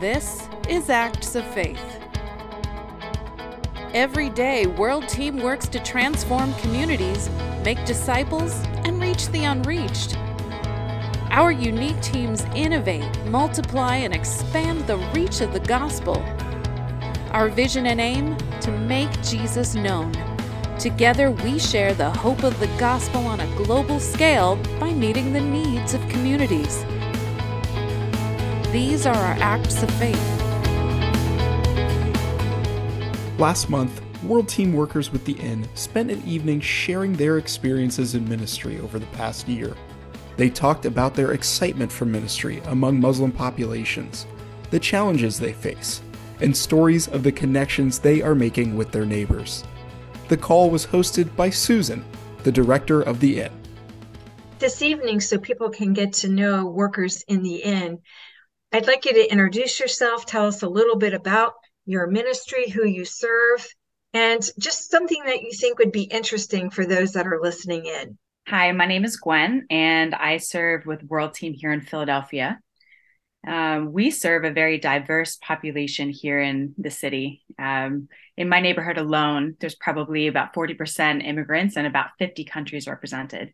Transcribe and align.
This 0.00 0.48
is 0.66 0.88
Acts 0.88 1.34
of 1.34 1.44
Faith. 1.52 2.00
Every 3.92 4.30
day, 4.30 4.66
World 4.66 5.06
Team 5.10 5.36
works 5.36 5.68
to 5.68 5.78
transform 5.78 6.54
communities, 6.54 7.28
make 7.66 7.84
disciples, 7.84 8.54
and 8.86 8.98
reach 8.98 9.28
the 9.28 9.44
unreached. 9.44 10.16
Our 11.30 11.52
unique 11.52 12.00
teams 12.00 12.44
innovate, 12.54 13.14
multiply, 13.26 13.96
and 13.96 14.14
expand 14.14 14.86
the 14.86 14.96
reach 15.12 15.42
of 15.42 15.52
the 15.52 15.60
gospel. 15.60 16.16
Our 17.32 17.50
vision 17.50 17.84
and 17.84 18.00
aim 18.00 18.38
to 18.62 18.70
make 18.70 19.12
Jesus 19.22 19.74
known. 19.74 20.14
Together, 20.78 21.30
we 21.30 21.58
share 21.58 21.92
the 21.92 22.08
hope 22.08 22.42
of 22.42 22.58
the 22.58 22.74
gospel 22.78 23.26
on 23.26 23.40
a 23.40 23.56
global 23.56 24.00
scale 24.00 24.56
by 24.78 24.94
meeting 24.94 25.34
the 25.34 25.42
needs 25.42 25.92
of 25.92 26.00
communities. 26.08 26.86
These 28.72 29.04
are 29.04 29.16
our 29.16 29.36
acts 29.40 29.82
of 29.82 29.90
faith. 29.94 30.16
Last 33.36 33.68
month, 33.68 34.00
World 34.22 34.48
Team 34.48 34.74
workers 34.74 35.10
with 35.10 35.24
the 35.24 35.32
Inn 35.32 35.68
spent 35.74 36.08
an 36.08 36.22
evening 36.24 36.60
sharing 36.60 37.14
their 37.14 37.38
experiences 37.38 38.14
in 38.14 38.28
ministry 38.28 38.78
over 38.78 39.00
the 39.00 39.06
past 39.06 39.48
year. 39.48 39.76
They 40.36 40.50
talked 40.50 40.86
about 40.86 41.16
their 41.16 41.32
excitement 41.32 41.90
for 41.90 42.04
ministry 42.04 42.62
among 42.66 43.00
Muslim 43.00 43.32
populations, 43.32 44.24
the 44.70 44.78
challenges 44.78 45.40
they 45.40 45.52
face, 45.52 46.00
and 46.40 46.56
stories 46.56 47.08
of 47.08 47.24
the 47.24 47.32
connections 47.32 47.98
they 47.98 48.22
are 48.22 48.36
making 48.36 48.76
with 48.76 48.92
their 48.92 49.04
neighbors. 49.04 49.64
The 50.28 50.36
call 50.36 50.70
was 50.70 50.86
hosted 50.86 51.34
by 51.34 51.50
Susan, 51.50 52.04
the 52.44 52.52
director 52.52 53.02
of 53.02 53.18
the 53.18 53.40
Inn. 53.40 53.52
This 54.60 54.80
evening, 54.80 55.20
so 55.20 55.38
people 55.38 55.70
can 55.70 55.92
get 55.92 56.12
to 56.12 56.28
know 56.28 56.66
workers 56.66 57.24
in 57.26 57.42
the 57.42 57.56
Inn, 57.56 57.98
I'd 58.72 58.86
like 58.86 59.04
you 59.04 59.12
to 59.14 59.32
introduce 59.32 59.80
yourself, 59.80 60.26
tell 60.26 60.46
us 60.46 60.62
a 60.62 60.68
little 60.68 60.96
bit 60.96 61.12
about 61.12 61.54
your 61.86 62.06
ministry, 62.06 62.68
who 62.68 62.86
you 62.86 63.04
serve, 63.04 63.66
and 64.14 64.40
just 64.60 64.90
something 64.90 65.24
that 65.24 65.42
you 65.42 65.50
think 65.52 65.80
would 65.80 65.90
be 65.90 66.04
interesting 66.04 66.70
for 66.70 66.86
those 66.86 67.14
that 67.14 67.26
are 67.26 67.40
listening 67.42 67.86
in. 67.86 68.16
Hi, 68.46 68.70
my 68.70 68.86
name 68.86 69.04
is 69.04 69.16
Gwen, 69.16 69.66
and 69.70 70.14
I 70.14 70.36
serve 70.36 70.86
with 70.86 71.02
World 71.02 71.34
Team 71.34 71.52
here 71.52 71.72
in 71.72 71.80
Philadelphia. 71.80 72.60
Um, 73.44 73.92
we 73.92 74.12
serve 74.12 74.44
a 74.44 74.52
very 74.52 74.78
diverse 74.78 75.36
population 75.36 76.10
here 76.10 76.40
in 76.40 76.74
the 76.78 76.90
city. 76.92 77.42
Um, 77.58 78.08
in 78.36 78.48
my 78.48 78.60
neighborhood 78.60 78.98
alone, 78.98 79.56
there's 79.58 79.74
probably 79.74 80.28
about 80.28 80.54
40% 80.54 81.26
immigrants 81.26 81.76
and 81.76 81.88
about 81.88 82.10
50 82.20 82.44
countries 82.44 82.86
represented. 82.86 83.52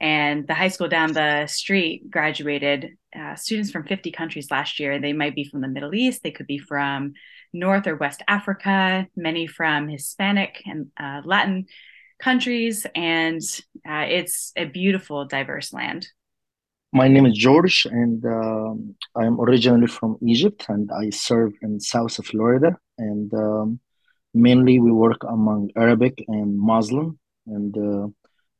And 0.00 0.46
the 0.46 0.54
high 0.54 0.68
school 0.68 0.88
down 0.88 1.12
the 1.12 1.46
street 1.46 2.10
graduated 2.10 2.96
uh, 3.18 3.34
students 3.34 3.70
from 3.70 3.84
50 3.84 4.10
countries 4.12 4.50
last 4.50 4.78
year. 4.78 5.00
They 5.00 5.14
might 5.14 5.34
be 5.34 5.44
from 5.44 5.62
the 5.62 5.68
Middle 5.68 5.94
East, 5.94 6.22
they 6.22 6.30
could 6.30 6.46
be 6.46 6.58
from 6.58 7.14
North 7.52 7.86
or 7.86 7.96
West 7.96 8.22
Africa, 8.28 9.06
many 9.16 9.46
from 9.46 9.88
Hispanic 9.88 10.62
and 10.66 10.88
uh, 10.98 11.22
Latin 11.24 11.66
countries. 12.18 12.86
And 12.94 13.40
uh, 13.88 14.06
it's 14.08 14.52
a 14.56 14.66
beautiful, 14.66 15.24
diverse 15.24 15.72
land. 15.72 16.08
My 16.92 17.08
name 17.08 17.26
is 17.26 17.36
George, 17.36 17.86
and 17.90 18.24
um, 18.24 18.94
I'm 19.14 19.40
originally 19.40 19.86
from 19.86 20.16
Egypt, 20.22 20.66
and 20.68 20.88
I 20.90 21.10
serve 21.10 21.52
in 21.60 21.80
South 21.80 22.14
Florida. 22.24 22.78
And 22.96 23.32
um, 23.34 23.80
mainly, 24.32 24.78
we 24.78 24.90
work 24.92 25.22
among 25.28 25.70
Arabic 25.76 26.24
and 26.28 26.58
Muslim, 26.58 27.18
and 27.46 27.76
uh, 27.76 28.08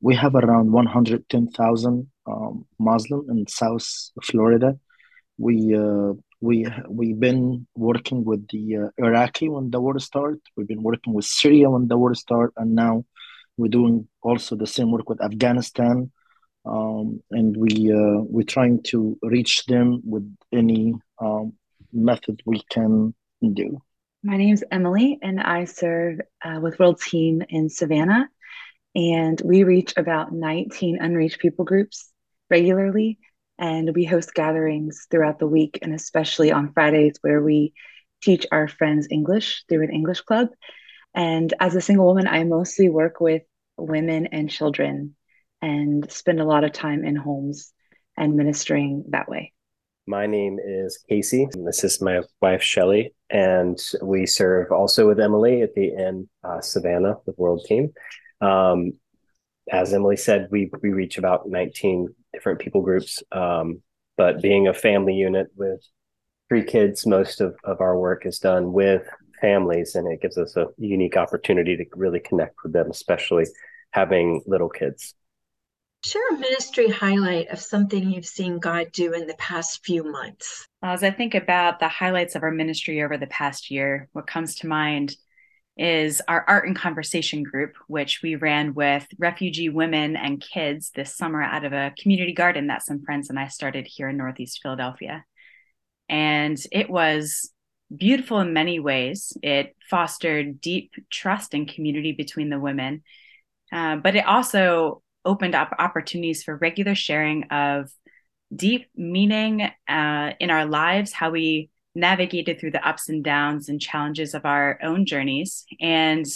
we 0.01 0.15
have 0.15 0.35
around 0.35 0.73
110,000 0.73 2.11
um, 2.27 2.67
Muslim 2.79 3.27
in 3.31 3.47
South 3.47 3.87
Florida. 4.23 4.79
We 5.39 5.75
uh, 5.75 6.13
we 6.41 6.67
we've 6.89 7.19
been 7.19 7.67
working 7.75 8.25
with 8.25 8.47
the 8.49 8.77
uh, 8.77 8.89
Iraqi 8.99 9.49
when 9.49 9.71
the 9.71 9.81
war 9.81 9.99
started. 9.99 10.41
We've 10.57 10.69
been 10.69 10.83
working 10.83 11.15
with 11.15 11.25
Syria 11.25 11.71
when 11.71 11.89
the 11.89 11.99
war 11.99 12.15
started, 12.15 12.53
and 12.57 12.75
now 12.75 13.05
we're 13.57 13.69
doing 13.69 14.09
also 14.23 14.57
the 14.57 14.67
same 14.67 14.91
work 14.91 15.09
with 15.09 15.23
Afghanistan. 15.23 16.11
Um, 16.65 17.23
and 17.31 17.57
we 17.57 17.93
uh, 17.93 18.23
we're 18.23 18.43
trying 18.43 18.83
to 18.85 19.19
reach 19.23 19.67
them 19.67 20.03
with 20.05 20.27
any 20.53 20.95
um, 21.21 21.53
method 21.93 22.43
we 22.45 22.63
can 22.71 23.15
do. 23.41 23.81
My 24.23 24.37
name 24.37 24.53
is 24.53 24.65
Emily, 24.71 25.19
and 25.23 25.41
I 25.41 25.65
serve 25.65 26.21
uh, 26.45 26.59
with 26.61 26.79
World 26.79 27.01
Team 27.01 27.43
in 27.49 27.69
Savannah 27.69 28.29
and 28.97 29.41
we 29.45 29.63
reach 29.63 29.93
about 29.99 30.33
19 30.33 31.03
unreached 31.03 31.39
people 31.39 31.67
groups 31.67 32.11
regularly. 32.49 33.19
And 33.59 33.95
we 33.95 34.05
host 34.05 34.35
gatherings 34.35 35.07
throughout 35.11 35.39
the 35.39 35.47
week, 35.47 35.79
and 35.83 35.95
especially 35.95 36.51
on 36.51 36.73
Fridays, 36.73 37.17
where 37.21 37.43
we 37.43 37.75
teach 38.23 38.47
our 38.51 38.69
friends 38.69 39.07
English 39.11 39.65
through 39.69 39.85
an 39.85 39.93
English 39.93 40.23
club. 40.23 40.49
And 41.15 41.53
as 41.61 41.75
a 41.75 41.81
single 41.81 42.07
woman, 42.07 42.27
I 42.27 42.45
mostly 42.45 42.89
work 42.89 43.21
with 43.21 43.43
women 43.77 44.27
and 44.27 44.51
children 44.51 45.15
and 45.61 46.11
spend 46.11 46.41
a 46.41 46.45
lot 46.45 46.65
of 46.65 46.73
time 46.73 47.05
in 47.05 47.17
homes 47.17 47.73
and 48.17 48.35
ministering 48.35 49.05
that 49.09 49.29
way. 49.29 49.53
My 50.07 50.27
name 50.27 50.59
is 50.63 50.99
Casey. 51.09 51.49
This 51.53 51.85
is 51.85 52.01
my 52.01 52.21
wife, 52.41 52.63
Shelly, 52.63 53.15
and 53.29 53.79
we 54.03 54.25
serve 54.25 54.71
also 54.71 55.09
with 55.09 55.21
Emily 55.21 55.63
at 55.63 55.75
the 55.75 55.89
Inn 55.89 56.29
uh, 56.45 56.61
Savannah 56.61 57.17
with 57.27 57.39
World 57.39 57.65
Team. 57.67 57.93
Um, 58.41 58.93
as 59.71 59.93
Emily 59.93 60.17
said, 60.17 60.49
we 60.51 60.71
we 60.83 60.91
reach 60.91 61.19
about 61.19 61.49
19 61.49 62.15
different 62.33 62.61
people 62.61 62.83
groups. 62.83 63.23
Um, 63.33 63.83
but 64.17 64.41
being 64.41 64.69
a 64.69 64.75
family 64.75 65.15
unit 65.15 65.49
with 65.57 65.81
three 66.49 66.65
kids, 66.65 67.07
most 67.07 67.41
of, 67.41 67.57
of 67.65 67.81
our 67.81 67.99
work 67.99 68.25
is 68.25 68.39
done 68.39 68.73
with 68.73 69.03
families, 69.41 69.95
and 69.95 70.11
it 70.11 70.23
gives 70.23 70.39
us 70.39 70.57
a 70.57 70.69
unique 70.79 71.17
opportunity 71.17 71.77
to 71.77 71.85
really 71.95 72.21
connect 72.21 72.57
with 72.63 72.73
them, 72.73 72.91
especially 72.91 73.47
having 73.91 74.43
little 74.47 74.69
kids. 74.69 75.15
Share 76.05 76.29
a 76.31 76.39
ministry 76.39 76.89
highlight 76.89 77.49
of 77.49 77.59
something 77.59 78.11
you've 78.11 78.27
seen 78.27 78.59
God 78.59 78.93
do 78.93 79.13
in 79.13 79.27
the 79.27 79.35
past 79.35 79.85
few 79.85 80.05
months. 80.05 80.67
As 80.83 81.03
I 81.03 81.11
think 81.11 81.35
about 81.35 81.81
the 81.81 81.89
highlights 81.89 82.37
of 82.37 82.43
our 82.43 82.53
ministry 82.53 83.03
over 83.03 83.17
the 83.17 83.27
past 83.27 83.71
year, 83.71 84.09
what 84.13 84.27
comes 84.27 84.55
to 84.57 84.69
mind 84.69 85.17
is 85.77 86.23
our 86.27 86.45
art 86.49 86.67
and 86.67 86.77
conversation 86.77 87.43
group, 87.43 87.75
which 87.87 88.21
we 88.23 88.35
ran 88.35 88.73
with 88.73 89.07
refugee 89.19 89.69
women 89.69 90.17
and 90.17 90.41
kids 90.41 90.91
this 90.95 91.15
summer 91.15 91.43
out 91.43 91.65
of 91.65 91.73
a 91.73 91.93
community 91.99 92.33
garden 92.33 92.69
that 92.69 92.83
some 92.83 93.03
friends 93.03 93.29
and 93.29 93.39
I 93.39 93.49
started 93.49 93.87
here 93.87 94.09
in 94.09 94.17
Northeast 94.17 94.61
Philadelphia. 94.63 95.25
And 96.09 96.59
it 96.73 96.89
was 96.89 97.51
beautiful 97.95 98.41
in 98.41 98.53
many 98.53 98.81
ways. 98.81 99.37
It 99.43 99.77
fostered 99.91 100.61
deep 100.61 100.93
trust 101.11 101.53
and 101.53 101.69
community 101.69 102.13
between 102.13 102.49
the 102.49 102.59
women, 102.59 103.03
uh, 103.73 103.97
but 103.97 104.17
it 104.17 104.27
also 104.27 105.03
opened 105.25 105.55
up 105.55 105.75
opportunities 105.79 106.43
for 106.43 106.57
regular 106.57 106.95
sharing 106.95 107.45
of 107.45 107.91
deep 108.55 108.89
meaning 108.95 109.63
uh, 109.89 110.33
in 110.41 110.51
our 110.51 110.65
lives, 110.65 111.13
how 111.13 111.31
we 111.31 111.69
navigated 111.97 112.61
through 112.61 112.71
the 112.71 112.89
ups 112.89 113.09
and 113.09 113.25
downs 113.25 113.69
and 113.69 113.81
challenges 113.81 114.35
of 114.35 114.45
our 114.45 114.79
own 114.83 115.07
journeys 115.07 115.65
and 115.81 116.27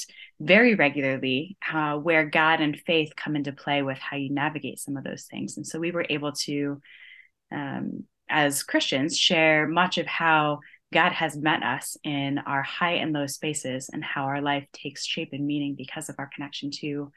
very 0.40 0.74
regularly 0.74 1.56
uh, 1.72 1.96
where 1.96 2.24
god 2.24 2.60
and 2.60 2.80
faith 2.80 3.12
come 3.14 3.36
into 3.36 3.52
play 3.52 3.82
with 3.82 3.98
how 3.98 4.16
you 4.16 4.32
navigate 4.32 4.78
some 4.78 4.96
of 4.96 5.04
those 5.04 5.24
things. 5.24 5.56
And 5.56 5.66
so 5.66 5.78
we 5.78 5.90
were 5.90 6.06
able 6.08 6.32
to 6.32 6.80
um, 7.52 8.04
as 8.28 8.62
christians 8.62 9.18
share 9.18 9.66
much 9.66 9.98
of 9.98 10.06
how 10.06 10.60
god 10.92 11.12
has 11.12 11.36
met 11.36 11.62
us 11.64 11.96
in 12.04 12.38
our 12.38 12.62
high 12.62 12.94
and 12.94 13.12
low 13.12 13.26
spaces 13.26 13.90
and 13.92 14.04
how 14.04 14.24
our 14.24 14.40
life 14.40 14.66
takes 14.72 15.04
shape 15.04 15.30
and 15.32 15.46
meaning 15.46 15.74
because 15.76 16.08
of 16.08 16.16
our 16.18 16.30
connection 16.32 16.70
to 16.70 17.10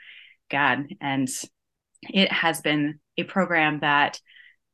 god. 0.50 0.96
And 1.02 1.30
it 2.10 2.32
has 2.32 2.62
been 2.62 3.00
a 3.18 3.24
program 3.24 3.80
that 3.80 4.20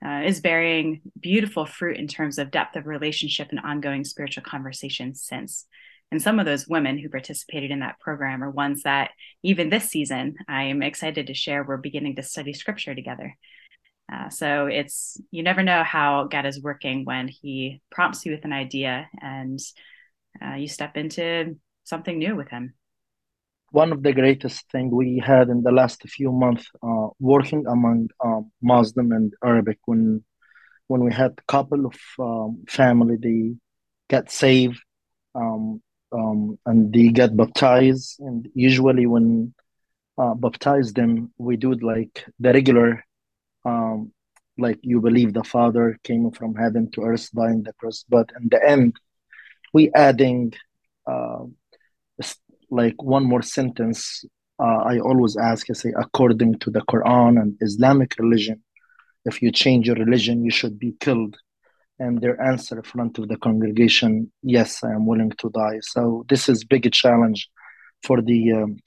uh, 0.06 0.22
is 0.26 0.42
bearing 0.42 1.02
beautiful 1.20 1.66
fruit 1.66 1.98
in 1.98 2.08
terms 2.08 2.38
of 2.38 2.52
depth 2.52 2.76
of 2.76 2.88
relationship 2.88 3.50
and 3.50 3.60
ongoing 3.60 4.04
spiritual 4.04 4.44
conversation 4.44 5.14
since. 5.14 5.66
And 6.12 6.22
some 6.22 6.40
of 6.40 6.46
those 6.46 6.68
women 6.68 6.98
who 6.98 7.10
participated 7.10 7.70
in 7.70 7.80
that 7.80 8.00
program 8.00 8.44
are 8.44 8.50
ones 8.50 8.84
that, 8.84 9.12
even 9.44 9.70
this 9.70 9.90
season, 9.90 10.36
I'm 10.48 10.82
excited 10.82 11.28
to 11.28 11.34
share. 11.34 11.64
We're 11.64 11.78
beginning 11.78 12.16
to 12.16 12.24
study 12.24 12.54
scripture 12.54 12.96
together. 12.96 13.38
Uh, 14.12 14.30
so 14.30 14.66
it's, 14.66 15.22
you 15.30 15.44
never 15.44 15.62
know 15.62 15.84
how 15.84 16.24
God 16.24 16.48
is 16.48 16.62
working 16.62 17.06
when 17.06 17.28
He 17.28 17.82
prompts 17.92 18.26
you 18.26 18.32
with 18.32 18.46
an 18.46 18.54
idea 18.54 19.08
and 19.22 19.60
uh, 20.44 20.56
you 20.56 20.68
step 20.68 20.98
into 20.98 21.58
something 21.84 22.18
new 22.18 22.36
with 22.36 22.50
Him 22.50 22.74
one 23.72 23.92
of 23.92 24.04
the 24.04 24.14
greatest 24.14 24.70
thing 24.72 24.90
we 24.90 25.22
had 25.24 25.50
in 25.50 25.64
the 25.64 25.72
last 25.72 26.02
few 26.10 26.32
months 26.32 26.66
uh, 26.84 27.08
working 27.20 27.66
among 27.68 28.10
um, 28.24 28.52
Muslim 28.62 29.12
and 29.12 29.34
Arabic 29.44 29.80
when 29.86 30.24
when 30.88 31.04
we 31.04 31.14
had 31.14 31.34
a 31.38 31.52
couple 31.52 31.86
of 31.86 31.96
um, 32.20 32.64
family 32.68 33.18
they 33.18 33.54
get 34.10 34.32
saved 34.32 34.82
um, 35.36 35.82
um, 36.12 36.58
and 36.66 36.92
they 36.92 37.10
get 37.10 37.38
baptized. 37.38 38.20
And 38.20 38.50
usually 38.56 39.06
when 39.06 39.54
uh, 40.18 40.34
baptize 40.34 40.94
them 40.94 41.32
we 41.38 41.56
do 41.58 41.74
like 41.74 42.26
the 42.40 42.54
regular 42.54 43.06
um, 43.66 44.12
like 44.58 44.80
you 44.82 45.00
believe 45.00 45.34
the 45.34 45.44
Father 45.44 45.98
came 46.04 46.32
from 46.32 46.56
heaven 46.56 46.92
to 46.92 47.04
earth, 47.04 47.30
dying 47.32 47.64
the 47.64 47.74
cross, 47.74 48.04
but 48.10 48.30
in 48.40 48.50
the 48.50 48.62
end, 48.68 48.96
we 49.74 49.92
adding 49.94 50.54
like 52.72 53.02
one 53.02 53.26
more 53.26 53.42
sentence. 53.42 54.24
Uh, 54.62 54.84
I 54.92 55.00
always 55.00 55.38
ask, 55.38 55.70
I 55.70 55.74
say, 55.74 55.94
according 55.98 56.60
to 56.60 56.70
the 56.70 56.82
Quran 56.82 57.40
and 57.42 57.56
Islamic 57.62 58.16
religion, 58.20 58.62
if 59.26 59.42
you 59.42 59.52
change 59.52 59.88
your 59.88 59.96
religion, 59.96 60.44
you 60.44 60.52
should 60.52 60.80
be 60.80 60.94
killed. 61.00 61.38
And 62.00 62.22
their 62.22 62.42
answer 62.42 62.78
in 62.78 62.84
front 62.84 63.20
of 63.20 63.28
the 63.28 63.38
congregation, 63.38 64.32
yes, 64.42 64.84
I 64.84 64.92
am 64.92 65.06
willing 65.06 65.32
to 65.40 65.50
die. 65.50 65.80
So 65.82 66.26
this 66.30 66.48
is 66.48 66.64
big 66.64 66.92
challenge 66.94 67.50
for 68.04 68.22
the 68.22 68.54
um, 68.54 68.78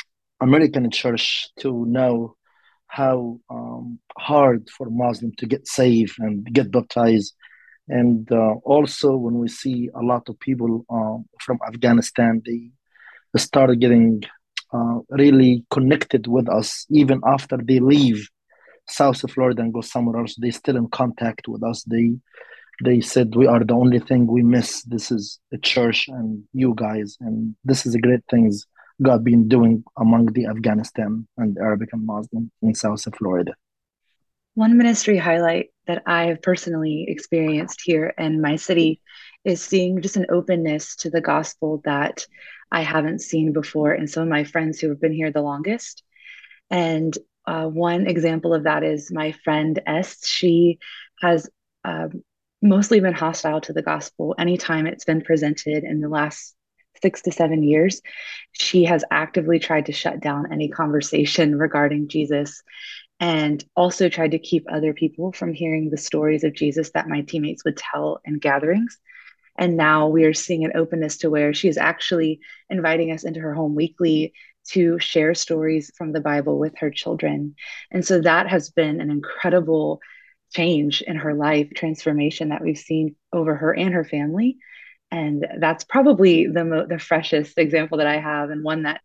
American 0.40 0.90
church 0.90 1.48
to 1.60 1.84
know 1.86 2.36
how 2.86 3.38
um, 3.50 3.98
hard 4.18 4.68
for 4.70 4.88
Muslim 4.90 5.32
to 5.38 5.46
get 5.46 5.66
saved 5.66 6.16
and 6.18 6.44
get 6.52 6.70
baptized. 6.70 7.34
And 7.88 8.30
uh, 8.30 8.54
also, 8.64 9.16
when 9.16 9.38
we 9.38 9.48
see 9.48 9.90
a 9.94 10.02
lot 10.02 10.28
of 10.28 10.38
people 10.40 10.84
uh, 10.88 11.18
from 11.40 11.58
Afghanistan, 11.66 12.42
they 12.44 12.70
start 13.38 13.78
getting 13.78 14.22
uh, 14.72 14.98
really 15.10 15.64
connected 15.70 16.26
with 16.26 16.48
us 16.48 16.86
even 16.90 17.20
after 17.26 17.56
they 17.56 17.80
leave 17.80 18.28
South 18.88 19.30
Florida 19.30 19.62
and 19.62 19.72
go 19.72 19.80
somewhere 19.80 20.20
else. 20.20 20.34
They 20.36 20.50
still 20.50 20.76
in 20.76 20.88
contact 20.88 21.48
with 21.48 21.62
us. 21.62 21.82
They 21.84 22.14
they 22.82 23.00
said 23.00 23.36
we 23.36 23.46
are 23.46 23.62
the 23.62 23.74
only 23.74 24.00
thing 24.00 24.26
we 24.26 24.42
miss. 24.42 24.82
This 24.82 25.10
is 25.10 25.38
the 25.50 25.58
church 25.58 26.08
and 26.08 26.42
you 26.52 26.74
guys, 26.76 27.16
and 27.20 27.54
this 27.64 27.86
is 27.86 27.94
a 27.94 28.00
great 28.00 28.24
things 28.30 28.66
God 29.00 29.24
been 29.24 29.48
doing 29.48 29.84
among 29.96 30.26
the 30.26 30.46
Afghanistan 30.46 31.26
and 31.36 31.58
Arabic 31.58 31.90
and 31.92 32.04
Muslim 32.06 32.50
in 32.60 32.74
South 32.74 33.04
Florida. 33.16 33.54
One 34.54 34.76
ministry 34.76 35.16
highlight 35.16 35.70
that 35.86 36.02
I 36.06 36.26
have 36.26 36.42
personally 36.42 37.06
experienced 37.08 37.80
here 37.82 38.12
in 38.18 38.40
my 38.40 38.56
city 38.56 39.00
is 39.44 39.62
seeing 39.62 40.02
just 40.02 40.16
an 40.16 40.26
openness 40.30 40.96
to 40.96 41.10
the 41.10 41.20
gospel 41.20 41.80
that 41.84 42.26
I 42.72 42.80
haven't 42.82 43.20
seen 43.20 43.52
before 43.52 43.94
in 43.94 44.08
some 44.08 44.24
of 44.24 44.28
my 44.28 44.44
friends 44.44 44.80
who 44.80 44.88
have 44.88 45.00
been 45.00 45.12
here 45.12 45.30
the 45.30 45.42
longest. 45.42 46.02
And 46.70 47.16
uh, 47.46 47.66
one 47.66 48.06
example 48.06 48.54
of 48.54 48.64
that 48.64 48.82
is 48.82 49.12
my 49.12 49.32
friend 49.44 49.80
S. 49.86 50.26
She 50.26 50.78
has 51.20 51.48
um, 51.84 52.24
mostly 52.62 53.00
been 53.00 53.14
hostile 53.14 53.60
to 53.62 53.72
the 53.72 53.82
gospel 53.82 54.34
anytime 54.38 54.86
it's 54.86 55.04
been 55.04 55.20
presented 55.20 55.84
in 55.84 56.00
the 56.00 56.08
last 56.08 56.54
six 57.02 57.22
to 57.22 57.32
seven 57.32 57.62
years, 57.62 58.00
she 58.52 58.84
has 58.84 59.04
actively 59.10 59.58
tried 59.58 59.86
to 59.86 59.92
shut 59.92 60.20
down 60.20 60.52
any 60.52 60.68
conversation 60.68 61.58
regarding 61.58 62.08
Jesus 62.08 62.62
and 63.20 63.64
also 63.76 64.08
tried 64.08 64.32
to 64.32 64.38
keep 64.38 64.64
other 64.70 64.94
people 64.94 65.32
from 65.32 65.52
hearing 65.52 65.90
the 65.90 65.96
stories 65.96 66.44
of 66.44 66.54
Jesus 66.54 66.90
that 66.92 67.08
my 67.08 67.22
teammates 67.22 67.64
would 67.64 67.76
tell 67.76 68.20
in 68.24 68.38
gatherings. 68.38 68.98
And 69.56 69.76
now 69.76 70.08
we 70.08 70.24
are 70.24 70.34
seeing 70.34 70.64
an 70.64 70.72
openness 70.74 71.18
to 71.18 71.30
where 71.30 71.52
she 71.52 71.68
is 71.68 71.76
actually 71.76 72.40
inviting 72.70 73.12
us 73.12 73.24
into 73.24 73.40
her 73.40 73.54
home 73.54 73.74
weekly 73.74 74.32
to 74.70 74.98
share 74.98 75.34
stories 75.34 75.90
from 75.96 76.12
the 76.12 76.20
Bible 76.20 76.58
with 76.58 76.78
her 76.78 76.90
children. 76.90 77.54
And 77.90 78.04
so 78.04 78.20
that 78.20 78.48
has 78.48 78.70
been 78.70 79.00
an 79.00 79.10
incredible 79.10 80.00
change 80.54 81.02
in 81.02 81.16
her 81.16 81.34
life, 81.34 81.70
transformation 81.74 82.50
that 82.50 82.62
we've 82.62 82.78
seen 82.78 83.16
over 83.32 83.54
her 83.56 83.74
and 83.74 83.92
her 83.94 84.04
family 84.04 84.58
and 85.12 85.46
that's 85.58 85.84
probably 85.84 86.46
the 86.46 86.64
mo- 86.64 86.86
the 86.86 86.98
freshest 86.98 87.58
example 87.58 87.98
that 87.98 88.06
I 88.06 88.18
have, 88.18 88.48
and 88.48 88.64
one 88.64 88.84
that 88.84 89.02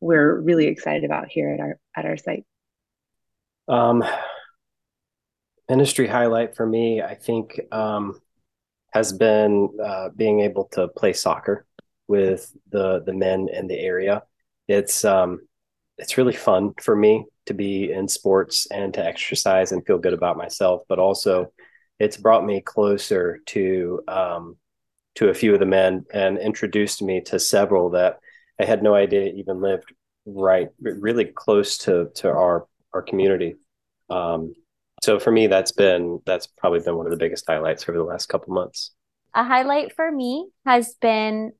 we're 0.00 0.40
really 0.40 0.68
excited 0.68 1.04
about 1.04 1.28
here 1.28 1.50
at 1.50 1.60
our 1.60 1.78
at 1.96 2.06
our 2.06 2.16
site. 2.16 2.46
Um, 3.66 4.04
ministry 5.68 6.06
highlight 6.06 6.54
for 6.56 6.64
me, 6.64 7.02
I 7.02 7.16
think, 7.16 7.60
um, 7.72 8.20
has 8.92 9.12
been 9.12 9.68
uh, 9.82 10.08
being 10.16 10.40
able 10.40 10.64
to 10.72 10.88
play 10.88 11.12
soccer 11.12 11.66
with 12.06 12.50
the 12.70 13.02
the 13.04 13.12
men 13.12 13.48
in 13.52 13.66
the 13.68 13.78
area. 13.78 14.22
It's 14.66 15.04
um, 15.04 15.40
it's 15.98 16.16
really 16.18 16.34
fun 16.34 16.74
for 16.80 16.96
me 16.96 17.26
to 17.46 17.54
be 17.54 17.92
in 17.92 18.08
sports 18.08 18.66
and 18.70 18.92
to 18.94 19.04
exercise 19.04 19.72
and 19.72 19.84
feel 19.84 19.98
good 19.98 20.12
about 20.12 20.36
myself, 20.36 20.82
but 20.88 20.98
also 20.98 21.52
it's 21.98 22.16
brought 22.16 22.44
me 22.44 22.60
closer 22.60 23.38
to 23.46 24.02
um, 24.08 24.56
to 25.16 25.28
a 25.28 25.34
few 25.34 25.52
of 25.52 25.60
the 25.60 25.66
men 25.66 26.04
and 26.12 26.38
introduced 26.38 27.02
me 27.02 27.20
to 27.22 27.38
several 27.38 27.90
that 27.90 28.20
I 28.60 28.64
had 28.64 28.82
no 28.82 28.94
idea 28.94 29.32
even 29.32 29.60
lived 29.60 29.92
right 30.26 30.68
really 30.80 31.24
close 31.24 31.78
to 31.78 32.10
to 32.16 32.28
our 32.28 32.66
our 32.92 33.02
community. 33.02 33.56
Um, 34.10 34.54
so 35.02 35.18
for 35.18 35.30
me, 35.30 35.46
that's 35.46 35.72
been 35.72 36.20
that's 36.26 36.46
probably 36.46 36.80
been 36.80 36.96
one 36.96 37.06
of 37.06 37.10
the 37.10 37.18
biggest 37.18 37.44
highlights 37.46 37.88
over 37.88 37.98
the 37.98 38.04
last 38.04 38.26
couple 38.26 38.54
months. 38.54 38.92
A 39.34 39.44
highlight 39.44 39.94
for 39.94 40.10
me 40.10 40.48
has 40.64 40.94
been 40.94 41.52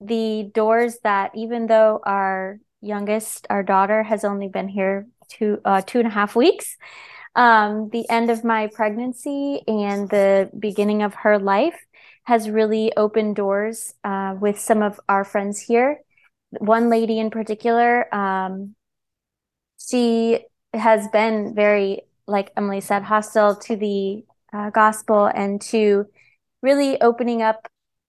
the 0.00 0.50
doors 0.54 0.98
that 1.04 1.32
even 1.34 1.66
though 1.66 2.00
our 2.04 2.58
youngest, 2.80 3.46
our 3.50 3.62
daughter, 3.62 4.02
has 4.02 4.24
only 4.24 4.48
been 4.48 4.68
here 4.68 5.06
two 5.28 5.60
uh, 5.64 5.82
two 5.86 5.98
and 5.98 6.08
a 6.08 6.10
half 6.10 6.34
weeks, 6.34 6.76
um, 7.34 7.88
the 7.90 8.08
end 8.10 8.30
of 8.30 8.44
my 8.44 8.66
pregnancy 8.66 9.62
and 9.66 10.08
the 10.10 10.50
beginning 10.58 11.02
of 11.02 11.14
her 11.14 11.38
life 11.38 11.78
has 12.24 12.48
really 12.48 12.92
opened 12.96 13.36
doors 13.36 13.94
uh, 14.04 14.34
with 14.38 14.58
some 14.58 14.82
of 14.82 15.00
our 15.08 15.24
friends 15.24 15.60
here. 15.60 16.00
One 16.50 16.90
lady 16.90 17.18
in 17.18 17.30
particular, 17.30 18.12
um, 18.14 18.74
she 19.78 20.44
has 20.74 21.08
been 21.08 21.54
very, 21.54 22.02
like 22.26 22.52
Emily 22.56 22.80
said, 22.80 23.02
hostile 23.02 23.56
to 23.56 23.76
the 23.76 24.24
uh, 24.52 24.70
gospel 24.70 25.26
and 25.26 25.60
to 25.62 26.06
really 26.62 27.00
opening 27.00 27.42
up 27.42 27.68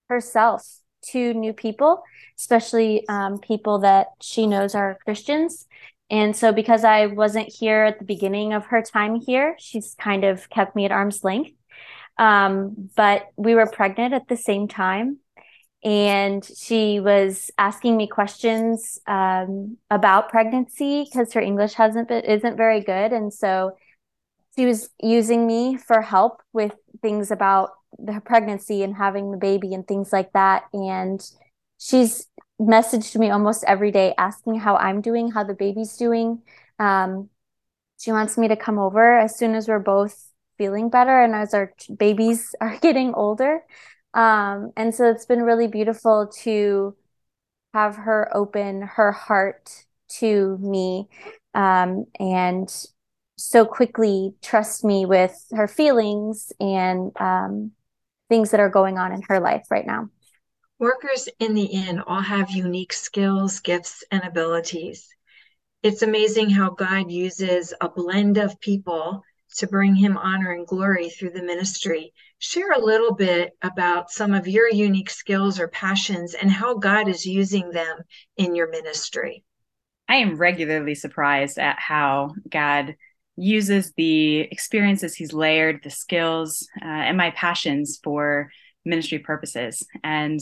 herself 0.10 0.66
to 1.12 1.34
new 1.34 1.54
people, 1.54 2.04
especially 2.40 3.08
um, 3.08 3.40
people 3.40 3.80
that 3.80 4.08
she 4.22 4.48
knows 4.48 4.76
are 4.76 4.98
Christians. 5.04 5.66
And 6.10 6.36
so, 6.36 6.52
because 6.52 6.84
I 6.84 7.08
wasn't 7.08 7.50
here 7.52 7.84
at 7.84 8.00
the 8.00 8.06
beginning 8.06 8.54
of 8.54 8.68
her 8.68 8.82
time 8.82 9.20
here, 9.20 9.56
she's 9.60 9.96
kind 10.00 10.24
of 10.24 10.50
kept 10.50 10.76
me 10.76 10.86
at 10.86 10.92
arm's 10.92 11.24
length. 11.24 11.52
Um, 12.18 12.90
but 12.96 13.28
we 13.36 13.56
were 13.56 13.66
pregnant 13.66 14.14
at 14.14 14.28
the 14.28 14.38
same 14.38 14.68
time. 14.68 15.18
And 15.84 16.46
she 16.46 17.00
was 17.02 17.52
asking 17.58 17.98
me 17.98 18.08
questions 18.08 19.00
um, 19.06 19.78
about 19.90 20.30
pregnancy 20.30 21.04
because 21.04 21.34
her 21.34 21.42
English 21.42 21.74
hasn't 21.74 22.08
been 22.08 22.24
isn't 22.24 22.56
very 22.56 22.80
good, 22.80 23.12
and 23.12 23.34
so 23.34 23.76
she 24.56 24.66
was 24.66 24.90
using 25.02 25.48
me 25.48 25.78
for 25.78 26.02
help 26.02 26.42
with 26.54 26.74
things 27.02 27.32
about 27.32 27.72
the 27.98 28.22
pregnancy 28.24 28.84
and 28.84 28.96
having 28.96 29.32
the 29.32 29.38
baby 29.38 29.74
and 29.74 29.88
things 29.88 30.14
like 30.14 30.32
that. 30.34 30.64
And 30.74 31.22
she's 31.80 32.28
messaged 32.62 33.16
me 33.18 33.30
almost 33.30 33.64
every 33.68 33.92
day 33.92 34.14
asking 34.18 34.60
how 34.60 34.76
I'm 34.76 35.02
doing, 35.02 35.32
how 35.32 35.44
the 35.44 35.54
baby's 35.54 35.98
doing. 35.98 36.42
Um, 36.80 37.30
she 38.00 38.12
wants 38.12 38.38
me 38.38 38.48
to 38.48 38.56
come 38.56 38.80
over 38.80 39.18
as 39.18 39.38
soon 39.38 39.56
as 39.56 39.68
we're 39.68 39.80
both 39.80 40.30
feeling 40.58 40.90
better 40.90 41.22
and 41.24 41.34
as 41.36 41.54
our 41.54 41.74
babies 41.98 42.56
are 42.62 42.78
getting 42.80 43.14
older. 43.14 43.62
Um, 44.14 44.72
and 44.78 44.94
so 44.94 45.10
it's 45.10 45.26
been 45.26 45.42
really 45.42 45.68
beautiful 45.68 46.32
to 46.44 46.96
have 47.74 47.96
her 47.96 48.30
open 48.36 48.84
her 48.84 49.12
heart 49.12 49.86
to 50.08 50.58
me 50.60 51.08
um, 51.56 52.06
and 52.20 52.70
so 53.38 53.66
quickly 53.66 54.34
trust 54.42 54.84
me 54.84 55.06
with 55.06 55.36
her 55.52 55.68
feelings 55.68 56.52
and 56.60 57.12
um, 57.20 57.72
things 58.30 58.52
that 58.52 58.60
are 58.60 58.70
going 58.70 58.98
on 58.98 59.12
in 59.12 59.22
her 59.24 59.40
life 59.40 59.66
right 59.70 59.86
now. 59.86 60.10
Workers 60.80 61.30
in 61.40 61.54
the 61.54 61.66
inn 61.66 62.02
all 62.02 62.22
have 62.22 62.52
unique 62.52 62.94
skills, 62.94 63.60
gifts, 63.60 64.04
and 64.12 64.24
abilities. 64.24 65.08
It's 65.82 66.02
amazing 66.02 66.50
how 66.50 66.72
God 66.72 67.12
uses 67.12 67.74
a 67.80 67.90
blend 67.90 68.38
of 68.38 68.60
people 68.60 69.24
to 69.58 69.68
bring 69.68 69.96
him 69.96 70.18
honor 70.18 70.52
and 70.52 70.66
glory 70.66 71.10
through 71.10 71.32
the 71.32 71.44
ministry. 71.44 72.14
Share 72.40 72.72
a 72.72 72.84
little 72.84 73.14
bit 73.14 73.52
about 73.62 74.10
some 74.10 74.34
of 74.34 74.48
your 74.48 74.70
unique 74.70 75.10
skills 75.10 75.60
or 75.60 75.68
passions 75.68 76.34
and 76.34 76.50
how 76.50 76.76
God 76.76 77.08
is 77.08 77.26
using 77.26 77.70
them 77.70 77.98
in 78.38 78.56
your 78.56 78.70
ministry. 78.70 79.44
I 80.08 80.16
am 80.18 80.38
regularly 80.38 80.96
surprised 80.96 81.60
at 81.60 81.80
how 81.80 82.34
God 82.50 82.96
uses 83.36 83.94
the 83.98 84.40
experiences 84.40 85.16
he's 85.16 85.34
layered, 85.34 85.82
the 85.84 85.90
skills, 85.90 86.68
uh, 86.82 86.86
and 86.86 87.18
my 87.18 87.32
passions 87.32 88.00
for 88.04 88.52
ministry 88.86 89.20
purposes. 89.20 89.86
And 90.04 90.40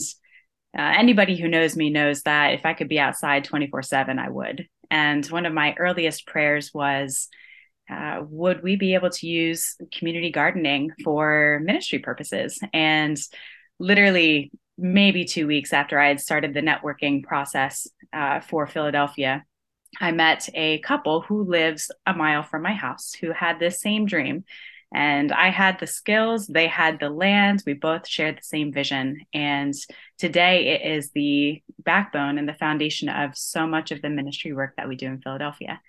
uh, 0.76 0.92
anybody 0.96 1.36
who 1.36 1.48
knows 1.48 1.76
me 1.76 1.90
knows 1.90 2.22
that 2.22 2.54
if 2.54 2.64
I 2.64 2.74
could 2.74 2.88
be 2.88 2.98
outside 2.98 3.44
24 3.44 3.82
7, 3.82 4.18
I 4.18 4.28
would. 4.28 4.66
And 4.90 5.24
one 5.26 5.46
of 5.46 5.52
my 5.52 5.74
earliest 5.78 6.26
prayers 6.26 6.70
was, 6.74 7.28
uh, 7.90 8.22
would 8.28 8.62
we 8.62 8.76
be 8.76 8.94
able 8.94 9.10
to 9.10 9.26
use 9.26 9.76
community 9.96 10.30
gardening 10.30 10.92
for 11.02 11.60
ministry 11.62 11.98
purposes? 11.98 12.58
And 12.72 13.18
literally, 13.78 14.50
maybe 14.78 15.24
two 15.24 15.46
weeks 15.46 15.72
after 15.72 15.98
I 15.98 16.08
had 16.08 16.20
started 16.20 16.54
the 16.54 16.60
networking 16.60 17.22
process 17.22 17.86
uh, 18.12 18.40
for 18.40 18.66
Philadelphia, 18.66 19.44
I 20.00 20.12
met 20.12 20.48
a 20.54 20.78
couple 20.78 21.20
who 21.20 21.44
lives 21.44 21.90
a 22.06 22.14
mile 22.14 22.42
from 22.42 22.62
my 22.62 22.72
house 22.72 23.12
who 23.14 23.32
had 23.32 23.58
this 23.58 23.80
same 23.80 24.06
dream. 24.06 24.44
And 24.94 25.32
I 25.32 25.48
had 25.48 25.80
the 25.80 25.86
skills, 25.86 26.46
they 26.46 26.66
had 26.66 27.00
the 27.00 27.08
land. 27.08 27.62
We 27.64 27.72
both 27.72 28.06
shared 28.06 28.38
the 28.38 28.42
same 28.44 28.72
vision. 28.72 29.20
And 29.32 29.74
today 30.18 30.68
it 30.68 30.96
is 30.96 31.10
the 31.10 31.62
backbone 31.78 32.36
and 32.36 32.48
the 32.48 32.54
foundation 32.54 33.08
of 33.08 33.36
so 33.36 33.66
much 33.66 33.90
of 33.90 34.02
the 34.02 34.10
ministry 34.10 34.52
work 34.52 34.74
that 34.76 34.88
we 34.88 34.96
do 34.96 35.06
in 35.06 35.22
Philadelphia. 35.22 35.80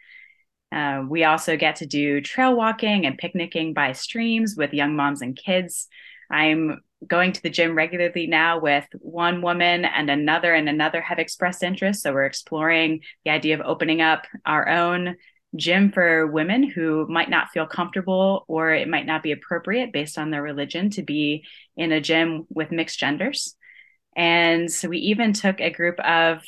Uh, 0.71 1.03
we 1.07 1.23
also 1.23 1.57
get 1.57 1.77
to 1.77 1.85
do 1.85 2.21
trail 2.21 2.55
walking 2.55 3.05
and 3.05 3.17
picnicking 3.17 3.73
by 3.73 3.91
streams 3.91 4.55
with 4.57 4.73
young 4.73 4.95
moms 4.95 5.21
and 5.21 5.35
kids. 5.35 5.87
I'm 6.31 6.81
going 7.07 7.31
to 7.33 7.41
the 7.41 7.49
gym 7.49 7.75
regularly 7.75 8.27
now 8.27 8.59
with 8.59 8.85
one 8.99 9.41
woman 9.41 9.85
and 9.85 10.09
another 10.09 10.53
and 10.53 10.69
another 10.69 11.01
have 11.01 11.19
expressed 11.19 11.63
interest. 11.63 12.01
So 12.01 12.13
we're 12.13 12.25
exploring 12.25 13.01
the 13.25 13.31
idea 13.31 13.55
of 13.55 13.65
opening 13.65 14.01
up 14.01 14.25
our 14.45 14.67
own 14.67 15.15
gym 15.55 15.91
for 15.91 16.25
women 16.27 16.63
who 16.63 17.07
might 17.07 17.29
not 17.29 17.49
feel 17.49 17.67
comfortable 17.67 18.45
or 18.47 18.71
it 18.71 18.87
might 18.87 19.05
not 19.05 19.21
be 19.21 19.31
appropriate 19.31 19.93
based 19.93 20.17
on 20.17 20.31
their 20.31 20.41
religion 20.41 20.89
to 20.89 21.03
be 21.03 21.45
in 21.77 21.91
a 21.91 22.01
gym 22.01 22.45
with 22.49 22.71
mixed 22.71 22.99
genders. 22.99 23.55
And 24.15 24.71
so 24.71 24.89
we 24.89 24.97
even 24.99 25.33
took 25.33 25.59
a 25.59 25.69
group 25.69 25.99
of 25.99 26.43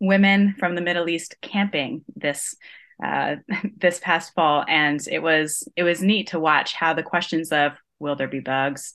women 0.00 0.54
from 0.58 0.74
the 0.74 0.80
Middle 0.80 1.08
East 1.08 1.36
camping 1.42 2.04
this 2.16 2.56
uh, 3.04 3.36
this 3.76 3.98
past 3.98 4.34
fall, 4.34 4.64
and 4.68 5.00
it 5.10 5.22
was 5.22 5.66
it 5.76 5.82
was 5.82 6.02
neat 6.02 6.28
to 6.28 6.40
watch 6.40 6.74
how 6.74 6.94
the 6.94 7.02
questions 7.02 7.52
of 7.52 7.72
will 7.98 8.16
there 8.16 8.28
be 8.28 8.40
bugs, 8.40 8.94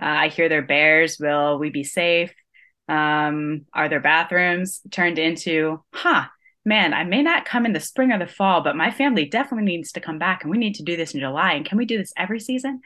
uh, 0.00 0.04
I 0.04 0.28
hear 0.28 0.48
there 0.48 0.62
bears, 0.62 1.18
will 1.18 1.58
we 1.58 1.70
be 1.70 1.84
safe, 1.84 2.32
um, 2.88 3.66
are 3.72 3.88
there 3.88 4.00
bathrooms, 4.00 4.80
turned 4.90 5.18
into 5.18 5.82
huh 5.92 6.26
man, 6.68 6.92
I 6.92 7.02
may 7.02 7.22
not 7.22 7.46
come 7.46 7.64
in 7.64 7.72
the 7.72 7.80
spring 7.80 8.12
or 8.12 8.18
the 8.18 8.26
fall, 8.26 8.60
but 8.60 8.76
my 8.76 8.90
family 8.90 9.24
definitely 9.24 9.64
needs 9.64 9.90
to 9.92 10.00
come 10.00 10.18
back 10.18 10.42
and 10.42 10.50
we 10.50 10.58
need 10.58 10.74
to 10.74 10.82
do 10.82 10.96
this 10.96 11.14
in 11.14 11.20
July. 11.20 11.54
And 11.54 11.64
can 11.64 11.78
we 11.78 11.86
do 11.86 11.96
this 11.96 12.12
every 12.16 12.38
season? 12.38 12.82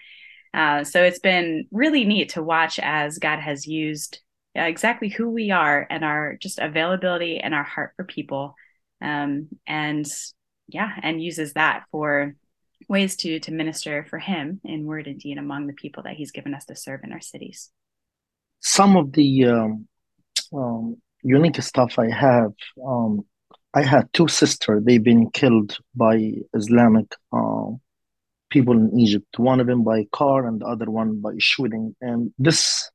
Uh, 0.54 0.84
so 0.84 1.02
it's 1.02 1.18
been 1.18 1.66
really 1.72 2.04
neat 2.04 2.30
to 2.30 2.42
watch 2.42 2.78
as 2.78 3.18
God 3.18 3.40
has 3.40 3.66
used 3.66 4.20
uh, 4.56 4.62
exactly 4.62 5.08
who 5.08 5.30
we 5.30 5.50
are 5.50 5.86
and 5.90 6.04
our 6.04 6.36
just 6.40 6.60
availability 6.60 7.38
and 7.38 7.54
our 7.54 7.64
heart 7.64 7.92
for 7.96 8.04
people. 8.04 8.54
Um, 9.00 9.48
and 9.66 10.06
yeah, 10.68 10.92
and 11.02 11.22
uses 11.22 11.54
that 11.54 11.84
for 11.90 12.36
ways 12.88 13.16
to 13.16 13.40
to 13.40 13.52
minister 13.52 14.06
for 14.08 14.18
him 14.18 14.60
in 14.64 14.84
word 14.84 15.06
and 15.06 15.20
deed 15.20 15.38
among 15.38 15.66
the 15.66 15.72
people 15.72 16.02
that 16.04 16.14
he's 16.14 16.32
given 16.32 16.54
us 16.54 16.64
to 16.66 16.76
serve 16.76 17.00
in 17.04 17.12
our 17.12 17.20
cities. 17.20 17.70
Some 18.60 18.96
of 18.96 19.12
the 19.12 19.46
um, 19.46 19.88
um, 20.54 20.96
unique 21.22 21.60
stuff 21.62 21.98
I 21.98 22.10
have 22.10 22.52
um, 22.84 23.24
I 23.74 23.82
had 23.82 24.12
two 24.12 24.28
sisters. 24.28 24.82
They've 24.84 25.02
been 25.02 25.30
killed 25.30 25.78
by 25.94 26.32
Islamic 26.54 27.14
uh, 27.32 27.70
people 28.50 28.74
in 28.74 28.98
Egypt. 29.00 29.38
One 29.38 29.60
of 29.60 29.66
them 29.66 29.82
by 29.82 30.04
car, 30.12 30.46
and 30.46 30.60
the 30.60 30.66
other 30.66 30.90
one 30.90 31.20
by 31.20 31.32
shooting. 31.38 31.96
And 32.02 32.32
this 32.38 32.90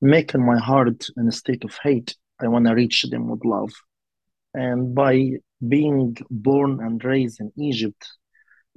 making 0.00 0.44
my 0.44 0.58
heart 0.58 1.06
in 1.16 1.28
a 1.28 1.32
state 1.32 1.64
of 1.64 1.76
hate. 1.82 2.16
I 2.40 2.48
want 2.48 2.66
to 2.66 2.74
reach 2.74 3.02
them 3.02 3.28
with 3.28 3.44
love. 3.44 3.70
And 4.54 4.94
by 4.94 5.32
being 5.66 6.16
born 6.30 6.80
and 6.80 7.04
raised 7.04 7.40
in 7.40 7.52
Egypt, 7.56 8.08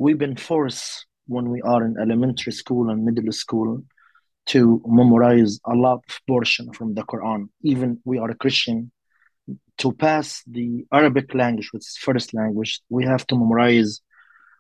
we've 0.01 0.17
been 0.17 0.35
forced 0.35 1.05
when 1.27 1.49
we 1.53 1.61
are 1.61 1.83
in 1.85 1.95
elementary 2.01 2.51
school 2.51 2.89
and 2.89 3.05
middle 3.05 3.31
school 3.31 3.83
to 4.47 4.81
memorize 4.87 5.59
a 5.73 5.75
lot 5.75 5.99
of 6.09 6.19
portion 6.27 6.73
from 6.73 6.95
the 6.95 7.03
Quran. 7.03 7.49
Even 7.61 7.99
we 8.03 8.17
are 8.17 8.31
a 8.31 8.35
Christian, 8.43 8.91
to 9.77 9.91
pass 9.91 10.43
the 10.47 10.85
Arabic 10.91 11.35
language, 11.35 11.69
which 11.71 11.85
is 11.89 11.97
first 12.07 12.33
language, 12.33 12.81
we 12.89 13.05
have 13.05 13.27
to 13.27 13.35
memorize 13.35 14.01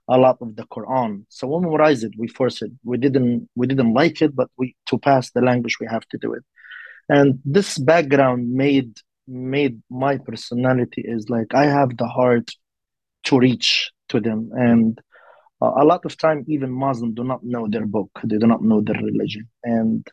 a 0.07 0.17
lot 0.17 0.37
of 0.41 0.55
the 0.55 0.65
Quran. 0.75 1.25
So 1.29 1.47
we 1.47 1.59
memorize 1.65 2.03
it, 2.03 2.13
we 2.17 2.27
force 2.27 2.61
it. 2.61 2.71
We 2.83 2.97
didn't 2.97 3.49
we 3.55 3.65
didn't 3.65 3.93
like 4.01 4.21
it, 4.21 4.35
but 4.35 4.49
we 4.59 4.75
to 4.89 4.99
pass 4.99 5.31
the 5.31 5.41
language 5.41 5.77
we 5.79 5.87
have 5.87 6.05
to 6.09 6.17
do 6.19 6.33
it. 6.33 6.43
And 7.09 7.39
this 7.45 7.79
background 7.79 8.51
made 8.63 8.91
made 9.27 9.81
my 9.89 10.17
personality 10.17 11.01
is 11.15 11.29
like 11.29 11.49
I 11.63 11.65
have 11.65 11.97
the 11.97 12.07
heart 12.07 12.47
to 13.27 13.39
reach 13.39 13.91
to 14.09 14.19
them. 14.19 14.51
And 14.53 14.99
uh, 15.61 15.73
a 15.77 15.85
lot 15.85 16.05
of 16.05 16.17
time, 16.17 16.43
even 16.47 16.71
Muslims 16.71 17.15
do 17.15 17.23
not 17.23 17.43
know 17.43 17.67
their 17.67 17.85
book. 17.85 18.09
They 18.23 18.37
do 18.37 18.47
not 18.47 18.63
know 18.63 18.81
their 18.81 19.01
religion. 19.01 19.47
And 19.63 20.07